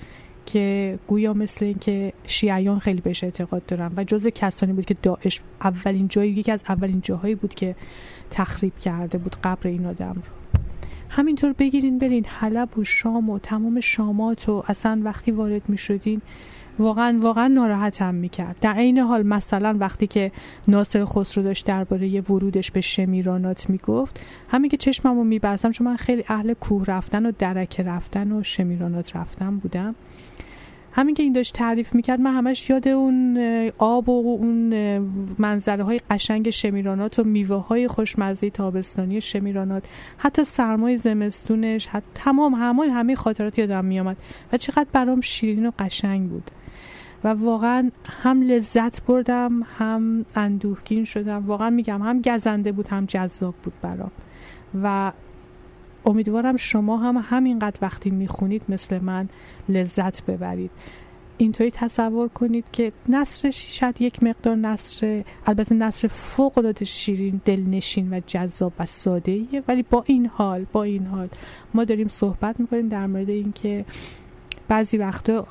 [0.47, 5.41] که گویا مثل اینکه شیعیان خیلی بهش اعتقاد دارن و جز کسانی بود که داعش
[5.63, 7.77] اولین جایی یکی از اولین جاهایی بود که
[8.31, 10.38] تخریب کرده بود قبر این آدم رو.
[11.09, 16.21] همینطور بگیرین برین حلب و شام و تمام شامات و اصلا وقتی وارد می شدین
[16.79, 18.57] واقعا واقعا ناراحتم می‌کرد.
[18.61, 20.33] در عین حال مثلا وقتی که
[20.69, 26.25] ناصر خسرو داشت درباره ورودش به شمیرانات می‌گفت همین که چشممو میبستم چون من خیلی
[26.29, 29.95] اهل کوه رفتن و درکه رفتن و شمیرانات رفتن بودم.
[30.93, 33.39] همین که این داشت تعریف می‌کرد من همش یاد اون
[33.79, 34.75] آب و اون
[35.39, 39.85] منظره های قشنگ شمیرانات و میوه های خوشمزه تابستانی شمیرانات.
[40.19, 44.17] حتی سرمای زمستونش حتی تمام همه همه خاطرات یادم میامد
[44.53, 46.51] و چقدر برام شیرین و قشنگ بود.
[47.25, 51.47] و واقعا هم لذت بردم هم اندوهگین شدم.
[51.47, 54.11] واقعا میگم هم گزنده بود هم جذاب بود برام.
[54.83, 55.13] و
[56.09, 59.29] امیدوارم شما هم همینقدر وقتی می‌خونید مثل من
[59.69, 60.71] لذت ببرید.
[61.39, 68.15] اینطوری تصور کنید که نصر شاید یک مقدار نصر البته نصر فوق العاده شیرین دلنشین
[68.15, 71.29] و جذاب و ساده ایه ولی با این حال با این حال
[71.75, 73.85] ما داریم صحبت می‌کنیم در مورد اینکه
[74.69, 75.47] بعضی وقتا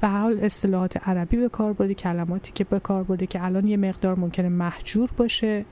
[0.00, 3.76] به حال اصطلاحات عربی به کار برده کلماتی که به کار برده که الان یه
[3.76, 5.64] مقدار ممکنه محجور باشه.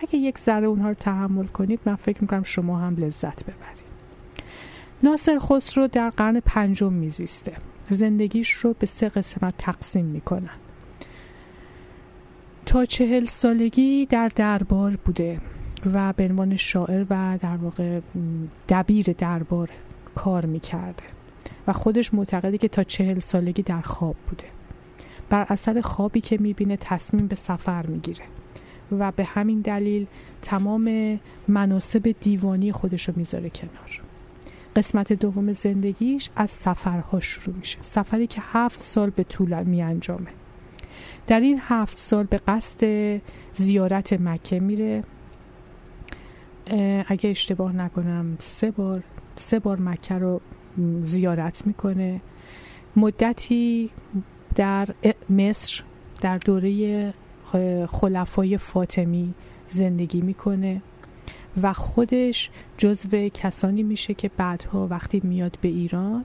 [0.00, 3.90] اگه یک ذره اونها رو تحمل کنید من فکر می‌کنم شما هم لذت ببرید.
[5.02, 7.52] ناصر خسرو در قرن پنجم میزیسته.
[7.90, 10.56] زندگیش رو به سه قسمت تقسیم می‌کنن.
[12.66, 15.40] تا چهل سالگی در دربار بوده
[15.94, 18.00] و به عنوان شاعر و در واقع
[18.68, 19.70] دبیر دربار
[20.14, 21.02] کار می‌کرده
[21.66, 24.46] و خودش معتقده که تا چهل سالگی در خواب بوده.
[25.28, 28.24] بر اثر خوابی که می‌بینه تصمیم به سفر می‌گیره.
[28.98, 30.06] و به همین دلیل
[30.42, 31.18] تمام
[31.48, 34.02] مناسب دیوانی خودش رو می‌ذاره کنار.
[34.76, 37.78] قسمت دوم زندگیش از سفرها شروع میشه.
[37.80, 40.30] سفری که هفت سال به طول می انجامه
[41.26, 43.20] در این هفت سال به قصد
[43.54, 45.02] زیارت مکه میره.
[47.06, 49.02] اگه اشتباه نکنم سه بار
[49.36, 50.40] سه بار مکه رو
[51.04, 52.20] زیارت می‌کنه.
[52.96, 53.90] مدتی
[54.54, 54.88] در
[55.30, 55.82] مصر
[56.20, 57.14] در دوره
[57.86, 59.34] خلفای فاطمی
[59.68, 60.82] زندگی می‌کنه
[61.62, 66.24] و خودش جزو کسانی میشه که بعدها وقتی میاد به ایران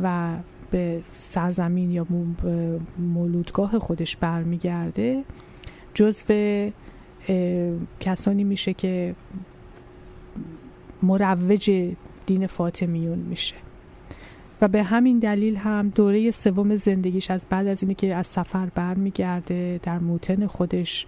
[0.00, 0.36] و
[0.70, 2.06] به سرزمین یا
[2.98, 5.24] مولودگاه خودش برمیگرده
[5.94, 6.70] جزو
[8.00, 9.14] کسانی میشه که
[11.02, 11.94] مروج
[12.26, 13.54] دین فاطمیون میشه.
[14.62, 18.66] و به همین دلیل هم دوره سوم زندگیش از بعد از اینه که از سفر
[18.66, 21.06] برمیگرده در موتن خودش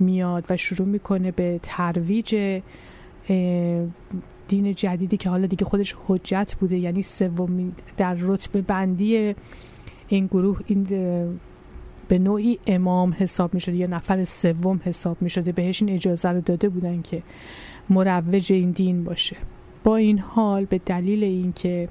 [0.00, 2.60] میاد و شروع می‌کنه به ترویج
[4.48, 9.34] دین جدیدی که حالا دیگه خودش حجت بوده یعنی سومی در رتبه بندی
[10.08, 10.84] این گروه این
[12.08, 16.28] به نوعی امام حساب می شده یا نفر سوم حساب می شده بهش این اجازه
[16.28, 17.22] رو داده بودن که
[17.90, 19.36] مروج این دین باشه.
[19.86, 21.88] با این حال به دلیل اینکه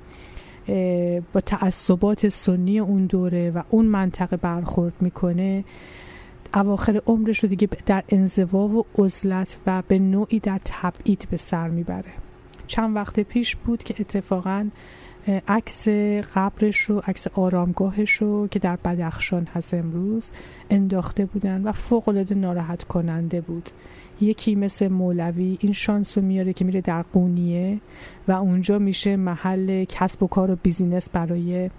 [1.34, 5.64] با تعصبات سنی اون دوره و اون منطقه برخورد می‌کنه
[6.54, 11.70] اواخر عمرش رو دیگه در انزوا و عزلت و به نوعی در تبعید به سر
[11.70, 12.12] می‌بره.
[12.68, 14.70] چند وقت پیش بود که اتفاقا
[15.48, 15.88] عکس
[16.36, 20.32] قبرش رو عکس آرامگاهش رو که در بدخشان هست امروز
[20.70, 23.70] انداخته بودن و فوق العاده ناراحت کننده بود.
[24.22, 27.82] یکی مثل مولوی این شانس رو میاره که میره در قونیه
[28.28, 31.70] و اونجا میشه محل کسب و کار و بیزینس برای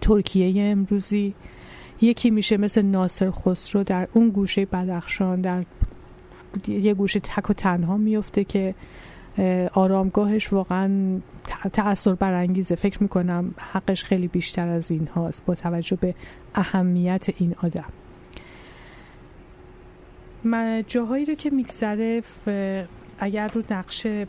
[0.00, 1.34] ترکیه امروزی.
[2.00, 5.64] یکی میشه مثل ناصر خسرو در اون گوشه بدخشان در
[6.68, 8.74] یه گوشه تک و تنها میفته که
[9.74, 11.20] آرامگاهش واقعا
[11.72, 12.74] تأثیر برانگیزه.
[12.74, 16.14] فکر می‌کنم حقش خیلی بیشتر از این هاست با توجه به
[16.54, 17.92] اهمیت این آدم.
[20.86, 22.22] جاهایی رو که میگذره
[23.18, 24.26] اگر رو نقشه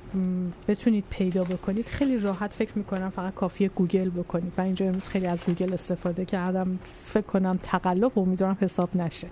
[0.67, 4.53] بتونید پیدا بکنید خیلی راحت فکر می‌کنم فقط کافیه گوگل بکنید.
[4.57, 6.79] و اینجا امروز خیلی از گوگل استفاده کردم.
[6.83, 9.27] فکر کنم تقلب امیدوارم حساب نشه.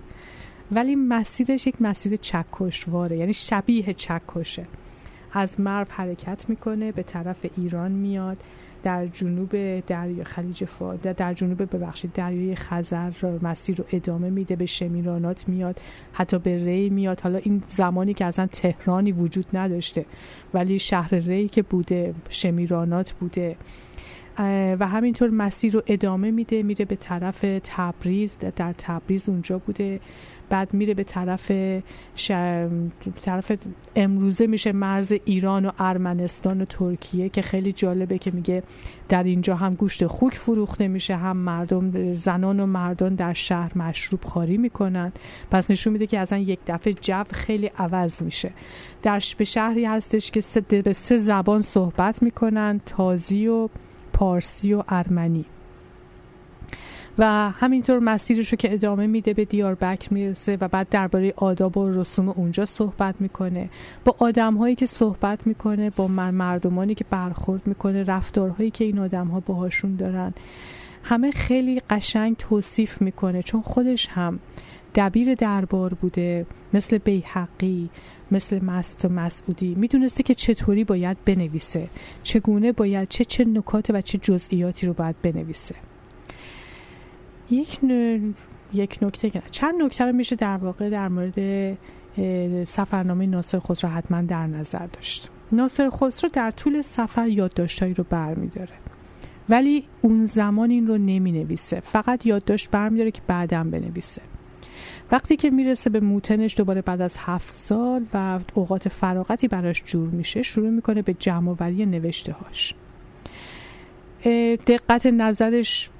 [0.72, 4.66] ولی مسیرش یک مسیر چکشواره یعنی شبیه چکشه.
[5.32, 8.38] از مرو حرکت می‌کنه به طرف ایران میاد.
[8.84, 13.12] در جنوب دریا خلیج فارس در جنوب ببخشید دریای خزر
[13.42, 15.80] مسیر رو ادامه میده به شمیرانات میاد
[16.12, 17.20] حتی به ری میاد.
[17.20, 20.06] حالا این زمانی که اصلا تهرانی وجود نداشته
[20.54, 23.56] ولی شهر ری که بوده شمیرانات بوده.
[24.80, 30.00] و همینطور مسیر رو ادامه میده میره به طرف تبریز در تبریز اونجا بوده.
[30.48, 31.50] بعد میره به طرف
[33.22, 33.52] طرف
[33.96, 38.62] امروزه میشه مرز ایران و ارمنستان و ترکیه که خیلی جالبه که میگه
[39.08, 44.24] در اینجا هم گوشت خوک فروخته میشه هم مردم زنان و مردان در شهر مشروب
[44.24, 45.12] خاری می‌کنن.
[45.50, 48.52] پس نشون میده که اصلا یک دفعه جو خیلی عوض میشه.
[49.02, 53.68] در به شهری هستش که سه به سه زبان صحبت می‌کنن تازی و
[54.14, 55.44] پارسی و ارمنی.
[57.18, 61.90] و همینطور مسیرش رو که ادامه میده به دیاربکر می‌رسه و بعد درباره آداب و
[61.90, 63.70] رسوم اونجا صحبت می‌کنه.
[64.04, 69.26] با آدم هایی که صحبت می‌کنه با مردمانی که برخورد می‌کنه رفتارهایی که این آدم
[69.26, 70.34] ها باهاشون دارن.
[71.02, 74.38] همه خیلی قشنگ توصیف می‌کنه چون خودش هم
[74.94, 77.90] دبیر دربار بوده مثل بیحقی
[78.30, 79.74] مثل مست و مسعودی.
[79.74, 81.88] می‌دونسته که چطوری باید بنویسه.
[82.22, 85.74] چگونه باید چه چه نکات و چه جزئیاتی رو باید بنویسه.
[87.50, 87.78] یک
[88.72, 91.78] یک نکته چند نکته رو میشه در واقع در مورد
[92.64, 95.30] سفرنامه ناصر خسرو حتما در نظر داشت.
[95.52, 98.72] ناصر خسرو در طول سفر یادداشتهایی رو برمیداره.
[99.48, 104.22] ولی اون زمان این رو نمی نویسه فقط یادداشت برمیداره که بعدم بنویسه.
[105.10, 110.08] وقتی که می‌رسه به موتنش دوباره بعد از هفت سال و اوقات فراغتی براش جور
[110.08, 112.74] میشه شروع می‌کنه به جمع نوشته هاش
[114.66, 115.90] دقت نظرش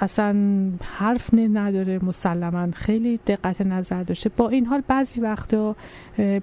[0.00, 0.36] اصلا
[0.82, 4.28] حرف نداره مسلما خیلی دقت نظر داشته.
[4.28, 5.76] با این حال بعضی وقتا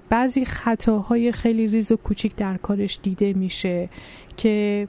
[0.08, 3.88] بعضی خطاهای خیلی ریز و کوچیک در کارش دیده میشه
[4.36, 4.88] که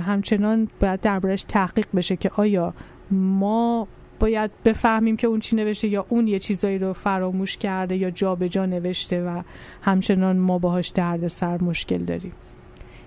[0.00, 2.74] همچنان باید دربارش تحقیق بشه که آیا
[3.10, 3.88] ما
[4.20, 8.48] باید بفهمیم که اون چی نوشته یا اون یه چیزایی رو فراموش کرده یا جابجا
[8.48, 9.42] جا نوشته و
[9.82, 12.32] همچنان ما باهاش درد سر مشکل داریم.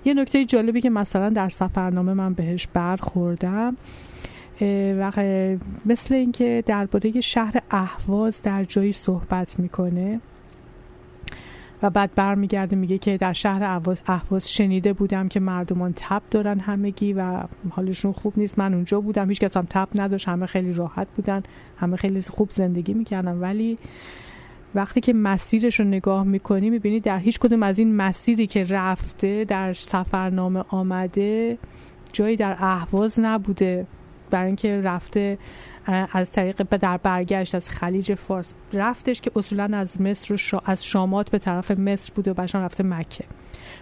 [0.05, 3.77] یه نکته جالبی که مثلا در سفرنامه من بهش برخوردم
[4.99, 5.11] و
[5.85, 10.19] مثل اینکه درباره شهر اهواز در جایی صحبت می‌کنه.
[11.83, 17.13] و بعد برمیگرده میگه که در شهر اهواز شنیده بودم که مردمان تب دارن همگی
[17.13, 18.59] و حالشون خوب نیست.
[18.59, 19.29] من اونجا بودم.
[19.29, 20.27] هیچ کس هم تب نداشت.
[20.27, 21.43] همه خیلی راحت بودن.
[21.77, 23.37] همه خیلی خوب زندگی می‌کردن.
[23.37, 23.77] ولی
[24.75, 29.45] وقتی که مسیرش رو نگاه می‌کنی می‌بینی در هیچ کدوم از این مسیری که رفته
[29.45, 31.57] در سفرنامه آمده
[32.13, 33.87] جایی در اهواز نبوده.
[34.31, 35.37] برای اینکه رفته
[35.85, 41.29] از طریق در برگشت از خلیج فارس رفتش که اصولا از مصر شا از شامات
[41.29, 43.25] به طرف مصر بوده و بعدش رفته مکه.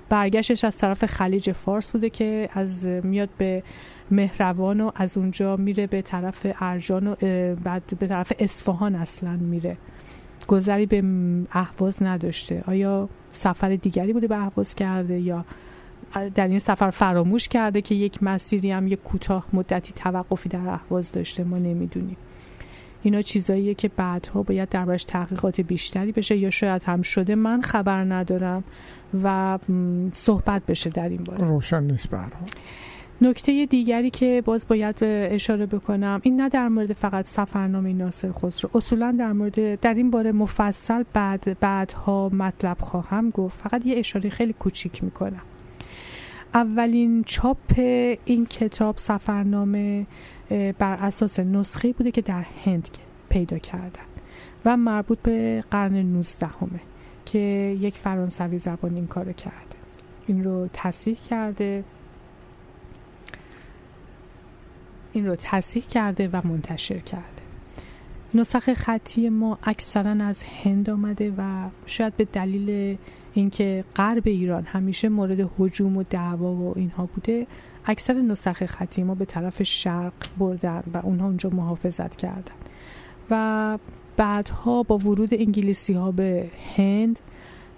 [0.09, 3.63] برگشتش از طرف خلیج فارس بوده که از میاد به
[4.11, 7.15] مهروان و از اونجا میره به طرف ارجان و
[7.55, 9.77] بعد به طرف اصفهان اصلا میره.
[10.47, 11.03] گذری به
[11.51, 12.63] اهواز نداشته.
[12.67, 15.45] آیا سفر دیگری بوده به اهواز کرده یا
[16.36, 21.12] در این سفر فراموش کرده که یک مسیری هم یک کوتاه مدتی توقفی در اهواز
[21.12, 22.18] داشته ما نمی‌دونیم.
[23.03, 28.03] اینا چیزاییه که بعدها باید دربارش تحقیقات بیشتری بشه یا شاید هم شده من خبر
[28.03, 28.64] ندارم
[29.24, 29.59] و
[30.14, 31.47] صحبت بشه در این باره.
[31.47, 32.45] روشن نیست برها
[33.22, 38.70] نکته دیگری که باز باید اشاره بکنم این نه در مورد فقط سفرنامه ناصر خسرو
[38.74, 43.59] اصولا در مورد در این باره مفصل بعد بعدها مطلب خواهم گفت.
[43.59, 45.41] فقط یه اشاره خیلی کوچیک می‌کنم.
[46.53, 47.73] اولین چاپ
[48.25, 50.05] این کتاب سفرنامه
[50.49, 52.97] بر اساس نسخه بوده که در هند
[53.29, 54.03] پیدا کردن
[54.65, 56.79] و مربوط به قرن 19 همه
[57.25, 57.39] که
[57.81, 59.75] یک فرانسوی زبان این کارو کرده.
[60.27, 61.83] این رو تصحیح کرده
[65.13, 67.25] این رو تصحیح کرده و منتشر کرده.
[68.33, 72.97] نسخ خطی ما اکثرا از هند آمده و شاید به دلیل
[73.34, 77.47] اینکه غرب ایران همیشه مورد هجوم و دعوا و اینها بوده
[77.86, 82.55] اکثر نسخ خطی ما به طرف شرق بردن و اونها اونجا محافظت کردن.
[83.29, 83.77] و
[84.17, 87.19] بعدها با ورود انگلیسی ها به هند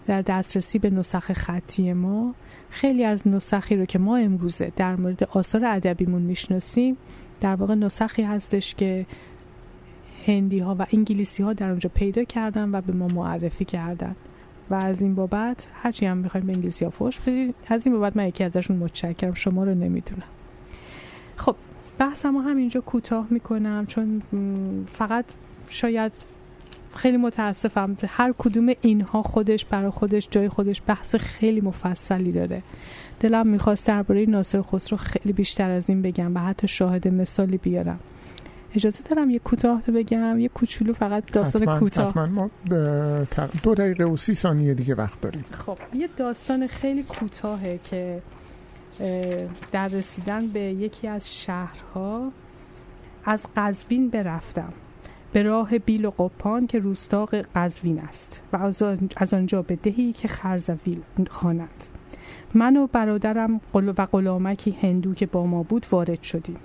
[0.07, 2.35] در دسترسی به نسخ خطی ما
[2.69, 6.97] خیلی از نسخی رو که ما امروزه در مورد آثار ادبیمون می‌شناسیم
[7.41, 9.05] در واقع نسخی هستش که
[10.25, 14.15] هندی ها و انگلیسی ها در اونجا پیدا کردن و به ما معرفی کردن.
[14.69, 17.55] و از این بابت هرچی هم بخوایم به انگلیسی ها فوش بدید.
[17.67, 19.33] از این بابت من یکی ازشون متشکرم.
[19.33, 20.23] شما رو نمی‌دونم.
[21.37, 21.55] خب
[21.97, 24.21] بحثم همینجا کوتاه می‌کنم چون
[24.93, 25.25] فقط
[25.69, 26.11] شاید
[26.95, 32.61] خیلی متاسفم هر کدوم اینها خودش برای خودش جای خودش بحث خیلی مفصلی داره.
[33.19, 37.99] دلم می‌خواست درباره ناصر خسرو خیلی بیشتر از این بگم و حتی شاهد مثالی بیارم.
[38.75, 42.09] اجازه دارم یه کوتاه بگم؟ یه کوچولو فقط داستان کوتاه.
[42.09, 42.25] حتما.
[42.25, 42.49] ما
[43.63, 45.45] دو دقیقه و سی ثانیه دیگه وقت داریم.
[45.51, 48.21] خب یه داستان خیلی کوتاهه که
[49.71, 52.31] در رسیدن به یکی از شهرها
[53.25, 54.73] از قزوین برفتم
[55.33, 58.71] به راه بیل و قپان که روستا قزوین است و
[59.15, 61.83] از آنجا به دهی که خرزویل خوانند
[62.53, 66.57] من و برادرم و غلامکی هندو که با ما بود وارد شدیم.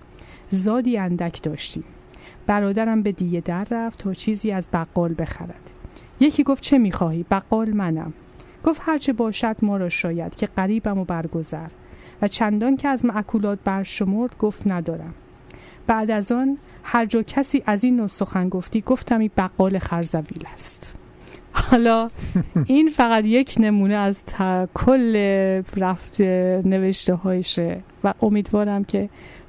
[0.51, 1.85] زادی اندک داشتیم.
[2.49, 5.71] برادرم به دیه در رفت تا چیزی از بقال بخرد.
[6.21, 8.13] یکی گفت چه می‌خواهی؟ بقال منم.
[8.65, 11.69] گفت هرچه باشد ما را شاید که قریبم و برگذر
[12.23, 15.15] و چندان که از معکولات برشمرد گفت ندارم.
[15.87, 20.45] بعد از آن هر جا کسی از این نوع سخن گفتی گفتم این بقال خرزویل
[20.55, 20.95] است.
[21.53, 22.11] حالا
[22.67, 24.25] این فقط یک نمونه از
[24.75, 25.17] کل
[25.77, 29.09] رفت نوشته هایشه و امیدوارم که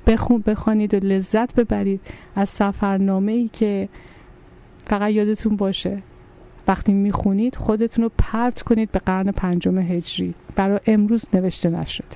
[0.10, 2.02] بخون بخوانید و لذت ببرید
[2.36, 3.90] از سفرنامه ای که
[4.86, 6.02] فقط یادتون باشه.
[6.68, 10.34] وقتی می‌خونید خودتون رو پرت کنید به قرن پنجم هجری.
[10.56, 12.08] برای امروز نوشته نشده.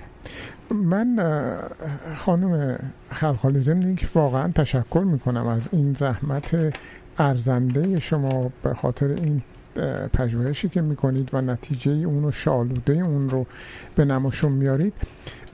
[0.75, 1.19] من
[2.15, 2.79] خانم
[3.09, 6.75] خلخالی ضمن که واقعا تشکر می‌کنم از این زحمت
[7.17, 9.41] ارزنده شما به خاطر این
[10.13, 13.45] پژوهشی که می‌کنید و نتیجه اون و شالوده اون رو
[13.95, 14.93] به نماشون میارید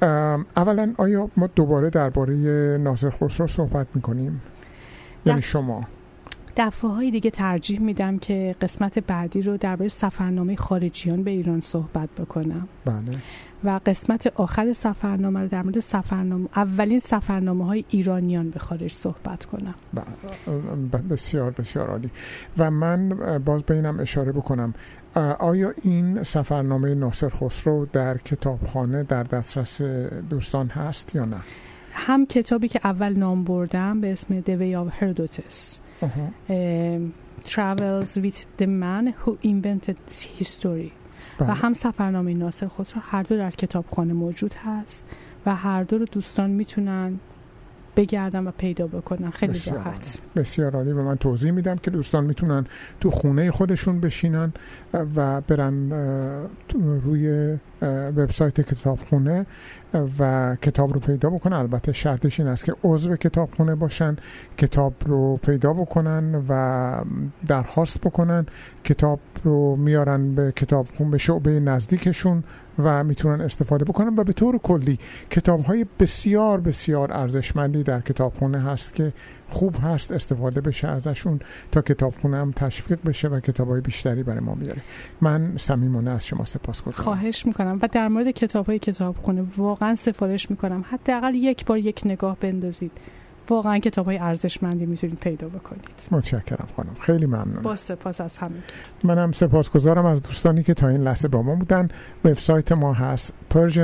[0.02, 2.34] اولا آیا ما دوباره درباره
[2.82, 4.42] ناصر خسرو صحبت می‌کنیم؟
[5.26, 5.84] یعنی شما.
[6.58, 12.10] دفعه های دیگه ترجیح میدم که قسمت بعدی رو درباره سفرنامه خارجیان به ایران صحبت
[12.10, 12.68] بکنم.
[12.86, 13.18] بله.
[13.64, 19.46] و قسمت آخر سفرنامه رو در مورد سفرنامه اولین سفرنامه های ایرانیان به خارج صحبت
[19.46, 19.76] کنم.
[21.10, 22.12] بسیار بسیار عالی.
[22.58, 23.10] و من
[23.46, 24.74] باز به اینم اشاره بکنم.
[25.40, 29.82] آیا این سفرنامه ناصر خسرو در کتابخانه در دسترس
[30.30, 31.38] دوستان هست یا نه؟
[31.94, 35.80] هم کتابی که اول نام بردم به اسم The Way of Herodotus
[37.46, 40.92] Travels with the Man Who Invented History
[41.40, 41.54] و بله.
[41.54, 45.06] هم سفرنامه ناصر خسرو هر دو در کتابخانه موجود هست
[45.46, 47.20] و هر دو رو دوستان می‌تونن
[48.00, 50.20] بگردن و پیدا بکنن خیلی بسیار راحت.
[50.36, 50.92] بسیار عالی.
[50.92, 52.66] و من توضیح میدم که دوستان می‌تونن
[53.02, 54.54] تو خونه خودشون بشینن
[55.16, 55.92] و برن
[56.76, 59.46] روی وبسایت کتابخونه
[60.20, 61.58] و کتاب رو پیدا بکنن.
[61.58, 64.16] البته شرطش این است که عضو کتابخونه باشن
[64.58, 67.04] کتاب رو پیدا بکنن و
[67.48, 68.46] درخواست بکنن.
[68.84, 72.44] کتاب رو میارن به کتابخون به شعبه نزدیکشون
[72.80, 75.00] و می‌تونن استفاده بکنن و به طور کلی
[75.30, 79.14] کتاب های بسیار بسیار ارزشمندی در کتابخونه هست که
[79.50, 81.40] خوب هست استفاده بشه ازشون
[81.72, 84.82] تا کتابخونه هم تشویق بشه و کتاب های بیشتری برای ما میاره
[85.22, 87.69] من صمیمانه از شما سپاس گذارم خواهش می‌کنم.
[87.82, 90.86] و در مورد کتاب های کتابخونه واقعا سفارش می‌کنم.
[90.90, 92.92] حداقل یک بار یک نگاه بندازید.
[93.50, 95.90] واقعا کتاب های ارزشمندی می‌تونید پیدا بکنید.
[96.12, 96.94] متشکرم خانم.
[97.00, 98.56] خیلی ممنون با سپاس از همه
[99.04, 101.88] منم سپاسگزارم از دوستانی که تا این لحظه با ما بودن.
[102.26, 103.80] وبسایت ما هست Persian